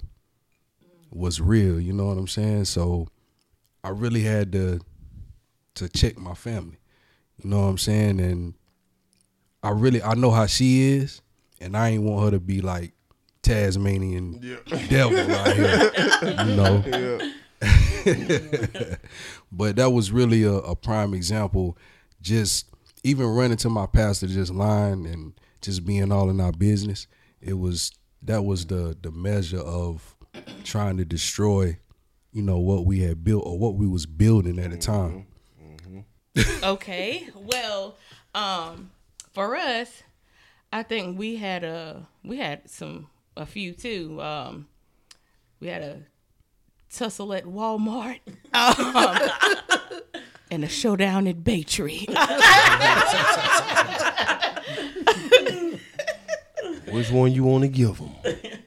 was 1.12 1.40
real 1.40 1.80
you 1.80 1.94
know 1.94 2.08
what 2.08 2.18
i'm 2.18 2.28
saying? 2.28 2.66
So 2.66 3.08
i 3.84 3.90
really 3.90 4.22
had 4.22 4.52
to 4.52 4.80
to 5.76 5.90
check 5.90 6.18
my 6.18 6.34
family 6.34 6.78
you 7.42 7.50
know 7.50 7.62
what 7.62 7.68
i'm 7.68 7.78
saying 7.78 8.20
and 8.20 8.54
i 9.64 9.70
really 9.70 10.02
i 10.04 10.14
know 10.14 10.32
how 10.32 10.46
she 10.46 10.92
is 10.94 11.22
and 11.60 11.76
i 11.76 11.90
ain't 11.90 12.04
want 12.04 12.24
her 12.24 12.32
to 12.32 12.40
be 12.40 12.62
like 12.62 12.94
tasmanian 13.42 14.40
devil 14.90 15.20
out 15.36 15.56
here 15.56 15.92
you 16.46 16.56
know 16.56 17.32
but 19.52 19.76
that 19.78 19.92
was 19.92 20.12
really 20.12 20.44
a, 20.44 20.54
a 20.54 20.76
prime 20.76 21.14
example. 21.14 21.78
Just 22.22 22.68
even 23.04 23.28
running 23.28 23.58
to 23.58 23.70
my 23.70 23.86
pastor, 23.86 24.28
just 24.28 24.54
lying 24.54 25.06
and 25.06 25.34
just 25.62 25.86
being 25.86 26.12
all 26.12 26.30
in 26.30 26.40
our 26.40 26.52
business. 26.52 27.08
It 27.42 27.54
was 27.54 27.92
that 28.22 28.44
was 28.44 28.66
the 28.66 28.98
the 29.02 29.12
measure 29.12 29.60
of 29.60 30.16
trying 30.64 30.98
to 30.98 31.06
destroy, 31.06 31.78
you 32.34 32.42
know, 32.42 32.58
what 32.58 32.86
we 32.86 33.00
had 33.02 33.24
built 33.24 33.46
or 33.46 33.58
what 33.58 33.76
we 33.76 33.88
was 33.88 34.06
building 34.06 34.60
at 34.60 34.72
the 34.72 34.78
time. 34.78 35.28
okay. 36.64 37.28
Well, 37.36 37.96
um, 38.34 38.92
for 39.32 39.56
us, 39.56 40.04
I 40.72 40.82
think 40.84 41.20
we 41.20 41.36
had 41.36 41.64
a 41.64 42.08
we 42.24 42.38
had 42.38 42.70
some 42.70 43.08
a 43.38 43.46
few 43.46 43.74
too. 43.74 44.20
Um, 44.22 44.68
we 45.60 45.68
had 45.68 45.84
a 45.84 46.00
tussle 46.90 47.34
at 47.34 47.46
Walmart, 47.46 48.20
um, 48.54 49.30
and 50.50 50.64
a 50.64 50.68
showdown 50.68 51.28
at 51.28 51.44
Bay 51.44 51.62
Tree. 51.62 52.08
Which 56.92 57.12
one 57.12 57.32
you 57.32 57.44
want 57.44 57.64
to 57.64 57.68
give 57.68 57.98
them? 57.98 58.12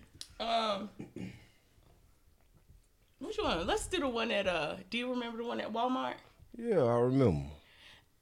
Which 3.37 3.45
one? 3.45 3.66
Let's 3.66 3.87
do 3.87 3.99
the 3.99 4.09
one 4.09 4.30
at 4.30 4.47
uh. 4.47 4.76
Do 4.89 4.99
you 4.99 5.11
remember 5.11 5.39
the 5.39 5.45
one 5.45 5.61
at 5.61 5.72
Walmart? 5.72 6.14
Yeah, 6.57 6.82
I 6.82 6.99
remember. 7.01 7.49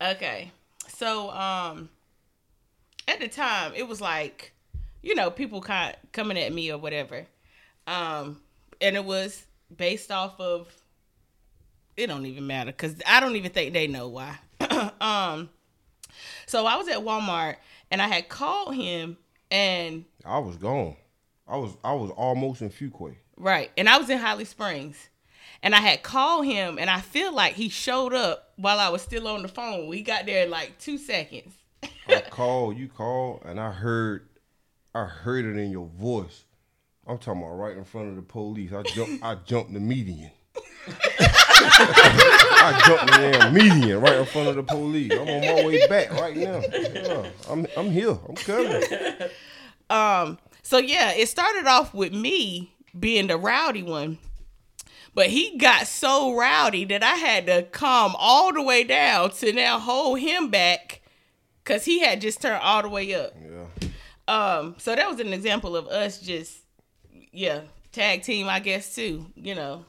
Okay. 0.01 0.51
So 0.89 1.31
um 1.31 1.89
at 3.07 3.21
the 3.21 3.29
time 3.29 3.73
it 3.77 3.87
was 3.87 4.01
like, 4.01 4.53
you 5.03 5.15
know, 5.15 5.31
people 5.31 5.61
kind 5.61 5.95
of 5.95 6.13
coming 6.13 6.39
at 6.39 6.53
me 6.53 6.73
or 6.73 6.79
whatever. 6.79 7.27
Um 7.87 8.41
and 8.81 8.97
it 8.97 9.05
was 9.05 9.47
based 9.75 10.11
off 10.11 10.41
of 10.41 10.69
it 11.97 12.09
don't 12.09 12.27
even 12.27 12.47
matter 12.47 12.73
cuz 12.73 12.97
I 13.07 13.21
don't 13.21 13.37
even 13.37 13.53
think 13.53 13.73
they 13.73 13.87
know 13.87 14.09
why. 14.09 14.37
um 15.01 15.49
so 16.47 16.67
I 16.67 16.77
was 16.77 16.89
at 16.89 16.99
Walmart 16.99 17.57
and 17.91 18.03
I 18.03 18.09
had 18.09 18.29
called 18.29 18.75
him 18.75 19.17
and 19.51 20.07
I 20.25 20.39
was 20.39 20.57
gone. 20.57 20.97
I 21.47 21.57
was 21.57 21.77
I 21.85 21.93
was 21.93 22.11
almost 22.11 22.63
in 22.63 22.71
Fuquay. 22.71 23.17
Right. 23.37 23.71
And 23.77 23.89
I 23.89 23.99
was 23.99 24.11
in 24.11 24.19
Holly 24.19 24.45
Springs. 24.45 25.09
And 25.63 25.75
I 25.75 25.81
had 25.81 26.03
called 26.03 26.45
him 26.45 26.79
and 26.79 26.91
I 26.91 27.01
feel 27.01 27.33
like 27.33 27.55
he 27.55 27.71
showed 27.71 28.13
up 28.13 28.53
while 28.57 28.79
I 28.79 28.91
was 28.91 29.01
still 29.01 29.27
on 29.27 29.41
the 29.41 29.49
phone. 29.49 29.89
We 29.89 30.03
got 30.03 30.27
there 30.27 30.45
in 30.45 30.51
like 30.51 30.79
two 30.79 30.99
seconds. 30.99 31.55
I 32.07 32.21
called, 32.31 32.77
you 32.77 32.89
called, 32.89 33.43
and 33.47 33.59
I 33.59 33.71
heard, 33.71 34.29
I 34.95 35.05
heard 35.05 35.47
it 35.47 35.57
in 35.59 35.71
your 35.71 35.87
voice. 35.87 36.45
I'm 37.07 37.17
talking 37.17 37.43
about 37.43 37.55
right 37.55 37.77
in 37.77 37.85
front 37.85 38.11
of 38.11 38.17
the 38.17 38.23
police. 38.23 38.73
I 38.73 38.83
jumped, 38.83 39.25
I 39.25 39.37
jumped 39.37 39.73
the 39.73 39.81
median. 39.81 40.31
I 40.87 42.83
jumped 42.87 43.07
the 43.07 43.19
damn 43.19 43.55
median 43.55 44.01
right 44.01 44.17
in 44.17 44.27
front 44.27 44.49
of 44.49 44.57
the 44.57 44.63
police. 44.63 45.13
I'm 45.13 45.29
on 45.29 45.41
my 45.41 45.65
way 45.65 45.87
back 45.87 46.13
right 46.13 46.37
now. 46.37 46.61
Yeah, 46.61 47.27
I'm, 47.49 47.67
I'm 47.77 47.91
here. 47.91 48.19
I'm 48.29 48.35
coming. 48.35 48.83
Um, 49.91 50.39
so 50.63 50.79
yeah, 50.79 51.13
it 51.13 51.29
started 51.29 51.67
off 51.67 51.93
with 51.95 52.13
me 52.13 52.74
being 52.99 53.27
the 53.27 53.37
rowdy 53.37 53.83
one. 53.83 54.19
But 55.15 55.29
he 55.29 55.57
got 55.59 55.87
so 55.87 56.35
rowdy 56.35 56.85
that 56.87 57.03
I 57.03 57.15
had 57.15 57.47
to 57.47 57.63
calm 57.63 58.17
all 58.19 58.53
the 58.53 58.63
way 58.63 58.83
down 58.83 59.31
to 59.33 59.53
now 59.53 59.79
hold 59.79 60.19
him 60.19 60.51
back 60.51 61.03
because 61.63 61.85
he 61.85 62.01
had 62.01 62.21
just 62.21 62.43
turned 62.43 62.63
all 62.63 62.83
the 62.83 62.89
way 62.89 63.15
up. 63.15 63.33
Yeah. 63.41 63.89
Um, 64.27 64.75
so 64.79 64.97
that 64.97 65.09
was 65.09 65.21
an 65.21 65.33
example 65.33 65.77
of 65.77 65.87
us 65.87 66.19
just, 66.19 66.59
yeah, 67.33 67.61
tag 67.93 68.23
team, 68.23 68.49
I 68.49 68.59
guess 68.59 68.95
too. 68.95 69.27
You 69.37 69.55
know, 69.55 69.85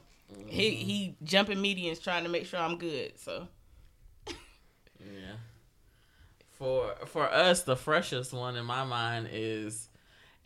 he 0.46 0.70
he 0.70 1.16
jumping 1.24 1.58
medians 1.58 2.02
trying 2.02 2.22
to 2.24 2.30
make 2.30 2.46
sure 2.46 2.60
I'm 2.60 2.78
good. 2.78 3.18
So 3.18 3.48
Yeah. 4.28 5.36
For 6.52 6.94
for 7.06 7.30
us, 7.30 7.62
the 7.62 7.76
freshest 7.76 8.32
one 8.32 8.56
in 8.56 8.64
my 8.64 8.84
mind 8.84 9.28
is 9.32 9.88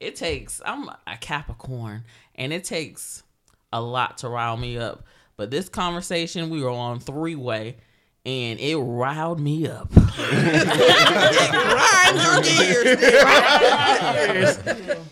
it 0.01 0.17
takes 0.17 0.61
I'm 0.65 0.89
a 0.89 1.17
Capricorn 1.21 2.05
and 2.35 2.53
it 2.53 2.65
takes 2.65 3.23
a 3.73 3.81
lot 3.81 4.19
to 4.19 4.29
rile 4.29 4.57
me 4.57 4.77
up. 4.79 5.05
But 5.37 5.51
this 5.51 5.69
conversation 5.69 6.51
we 6.51 6.63
were 6.63 6.71
on 6.71 6.99
three 7.01 7.35
way 7.37 7.77
and 8.27 8.59
it 8.61 8.77
riled 8.79 9.41
me 9.41 9.67
up. 9.69 9.91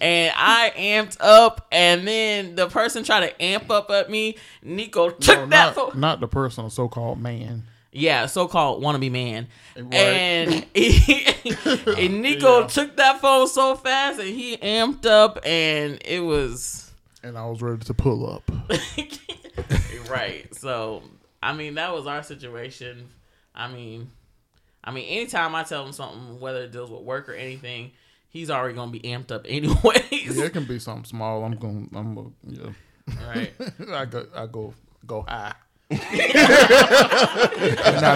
and 0.00 0.32
I 0.36 0.72
amped 0.76 1.16
up 1.20 1.66
and 1.72 2.06
then 2.06 2.54
the 2.54 2.68
person 2.68 3.04
tried 3.04 3.28
to 3.28 3.42
amp 3.42 3.70
up 3.70 3.90
at 3.90 4.10
me. 4.10 4.36
Nico 4.62 5.10
took 5.10 5.38
No, 5.40 5.46
that 5.46 5.50
not, 5.50 5.74
fo- 5.74 5.98
not 5.98 6.20
the 6.20 6.28
person, 6.28 6.68
so 6.70 6.88
called 6.88 7.20
man. 7.20 7.64
Yeah, 7.92 8.26
so-called 8.26 8.82
wannabe 8.82 9.10
man. 9.10 9.48
Right. 9.76 9.94
And, 9.94 10.66
he, 10.74 11.26
and 11.64 12.22
Nico 12.22 12.60
Yeah. 12.60 12.66
took 12.66 12.96
that 12.96 13.20
phone 13.20 13.46
so 13.48 13.74
fast 13.76 14.20
and 14.20 14.28
he 14.28 14.56
amped 14.58 15.06
up 15.06 15.38
and 15.44 15.98
it 16.04 16.20
was 16.20 16.90
And 17.22 17.36
I 17.38 17.46
was 17.46 17.62
ready 17.62 17.84
to 17.84 17.94
pull 17.94 18.28
up. 18.30 18.50
right. 20.10 20.52
So, 20.54 21.02
I 21.42 21.52
mean, 21.52 21.74
that 21.74 21.92
was 21.94 22.06
our 22.06 22.22
situation. 22.22 23.08
I 23.54 23.68
mean, 23.72 24.10
I 24.84 24.90
mean, 24.92 25.06
anytime 25.08 25.54
I 25.54 25.62
tell 25.64 25.84
him 25.86 25.92
something, 25.92 26.40
whether 26.40 26.62
it 26.64 26.72
deals 26.72 26.90
with 26.90 27.02
work 27.02 27.28
or 27.28 27.34
anything, 27.34 27.92
he's 28.28 28.50
already 28.50 28.74
gonna 28.74 28.90
be 28.92 29.00
amped 29.00 29.32
up 29.32 29.46
anyways. 29.48 30.36
Yeah, 30.36 30.44
it 30.44 30.52
can 30.52 30.64
be 30.64 30.78
something 30.78 31.04
small. 31.04 31.44
I'm 31.44 31.56
gonna, 31.56 31.86
I'm. 31.94 32.14
gonna, 32.14 32.30
yeah. 32.46 32.70
Right. 33.26 33.52
I 33.92 34.04
go. 34.04 34.26
I 34.34 34.46
go. 34.46 34.74
Go 35.06 35.22
high. 35.26 35.54
Not 35.90 36.02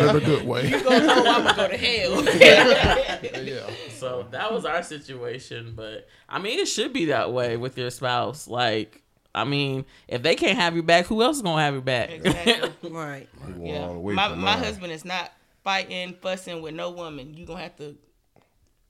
in 0.04 0.16
a 0.16 0.20
good 0.20 0.46
way. 0.46 0.68
you 0.68 0.82
gonna 0.82 1.06
know 1.06 1.24
I'm 1.26 1.44
gonna 1.44 1.56
go 1.56 1.68
to 1.68 1.76
hell. 1.76 2.22
Yeah. 3.42 3.70
So 3.96 4.26
that 4.30 4.52
was 4.52 4.64
our 4.64 4.82
situation, 4.82 5.72
but 5.76 6.08
I 6.28 6.38
mean, 6.38 6.58
it 6.58 6.66
should 6.66 6.92
be 6.92 7.06
that 7.06 7.32
way 7.32 7.56
with 7.56 7.78
your 7.78 7.90
spouse. 7.90 8.46
Like, 8.48 9.02
I 9.34 9.44
mean, 9.44 9.84
if 10.08 10.22
they 10.22 10.34
can't 10.34 10.58
have 10.58 10.76
you 10.76 10.82
back, 10.82 11.06
who 11.06 11.22
else 11.22 11.36
is 11.36 11.42
gonna 11.42 11.62
have 11.62 11.74
you 11.74 11.80
back? 11.80 12.10
Exactly. 12.10 12.70
Right. 12.90 13.28
Yeah. 13.58 13.84
all 13.86 13.94
the 13.94 14.00
way 14.00 14.14
My 14.14 14.34
my 14.34 14.56
husband 14.56 14.92
is 14.92 15.04
not 15.04 15.32
fighting, 15.64 16.14
fussing 16.20 16.60
with 16.62 16.74
no 16.74 16.90
woman. 16.90 17.32
You 17.34 17.46
gonna 17.46 17.62
have 17.62 17.76
to 17.76 17.96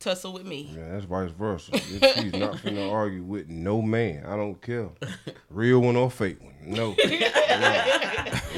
tussle 0.03 0.33
with 0.33 0.45
me. 0.45 0.71
Yeah, 0.77 0.93
that's 0.93 1.05
vice 1.05 1.31
versa. 1.31 1.73
If 1.75 2.15
She's 2.17 2.33
not 2.33 2.57
finna 2.57 2.91
argue 2.91 3.23
with 3.23 3.49
no 3.49 3.81
man. 3.81 4.27
I 4.27 4.37
don't 4.37 4.61
care. 4.61 4.91
Real 5.51 5.81
one 5.81 5.97
or 5.97 6.11
fake 6.11 6.43
one. 6.43 6.55
No. 6.67 6.95
no. 7.09 7.85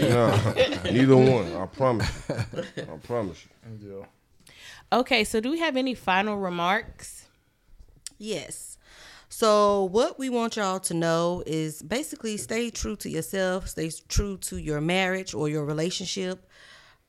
No. 0.00 0.54
Neither 0.84 1.16
one. 1.16 1.54
I 1.54 1.66
promise 1.66 2.28
you. 2.28 2.82
I 2.82 2.96
promise 3.02 3.46
you. 3.80 3.88
Yeah. 3.90 4.06
Okay, 4.98 5.24
so 5.24 5.40
do 5.40 5.50
we 5.50 5.58
have 5.58 5.76
any 5.76 5.94
final 5.94 6.36
remarks? 6.38 7.26
Yes. 8.18 8.78
So 9.28 9.84
what 9.84 10.18
we 10.18 10.30
want 10.30 10.56
y'all 10.56 10.78
to 10.80 10.94
know 10.94 11.42
is 11.46 11.82
basically 11.82 12.36
stay 12.36 12.70
true 12.70 12.94
to 12.96 13.10
yourself, 13.10 13.68
stay 13.68 13.90
true 14.08 14.36
to 14.38 14.58
your 14.58 14.80
marriage 14.80 15.34
or 15.34 15.48
your 15.48 15.64
relationship. 15.64 16.48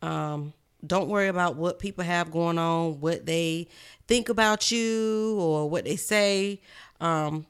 Um, 0.01 0.53
don't 0.86 1.09
worry 1.09 1.28
about 1.28 1.55
what 1.55 1.80
people 1.80 2.03
have 2.03 2.32
going 2.32 2.57
on, 2.57 2.99
what 2.99 3.26
they 3.26 3.67
think 4.07 4.30
about 4.30 4.71
you 4.71 5.38
or 5.39 5.69
what 5.69 5.86
they 5.86 5.95
say. 5.95 6.61
Um, 6.99 7.45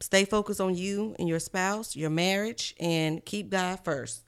stay 0.00 0.24
focused 0.24 0.60
on 0.60 0.74
you 0.74 1.14
and 1.18 1.28
your 1.28 1.38
spouse, 1.38 1.94
your 1.96 2.10
marriage, 2.10 2.74
and 2.80 3.24
keep 3.24 3.50
God 3.50 3.80
first. 3.84 4.22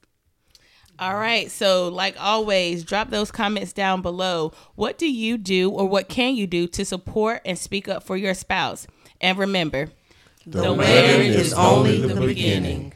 All 0.97 1.17
right, 1.17 1.51
so 1.51 1.89
like 1.89 2.15
always, 2.21 2.85
drop 2.85 3.11
those 3.11 3.33
comments 3.33 3.73
down 3.73 4.01
below. 4.01 4.53
What 4.77 4.97
do 4.97 5.11
you 5.11 5.37
do 5.39 5.69
or 5.71 5.89
what 5.89 6.09
can 6.09 6.37
you 6.37 6.47
do 6.47 6.69
to 6.69 6.85
support 6.85 7.43
and 7.45 7.59
speak 7.59 7.89
up 7.89 8.05
for 8.05 8.17
your 8.17 8.35
spouse? 8.35 8.87
And 9.21 9.37
remember, 9.37 9.89
The 10.47 10.73
wedding 10.73 11.33
is 11.33 11.53
only 11.53 12.01
the 12.01 12.15
beginning. 12.15 12.93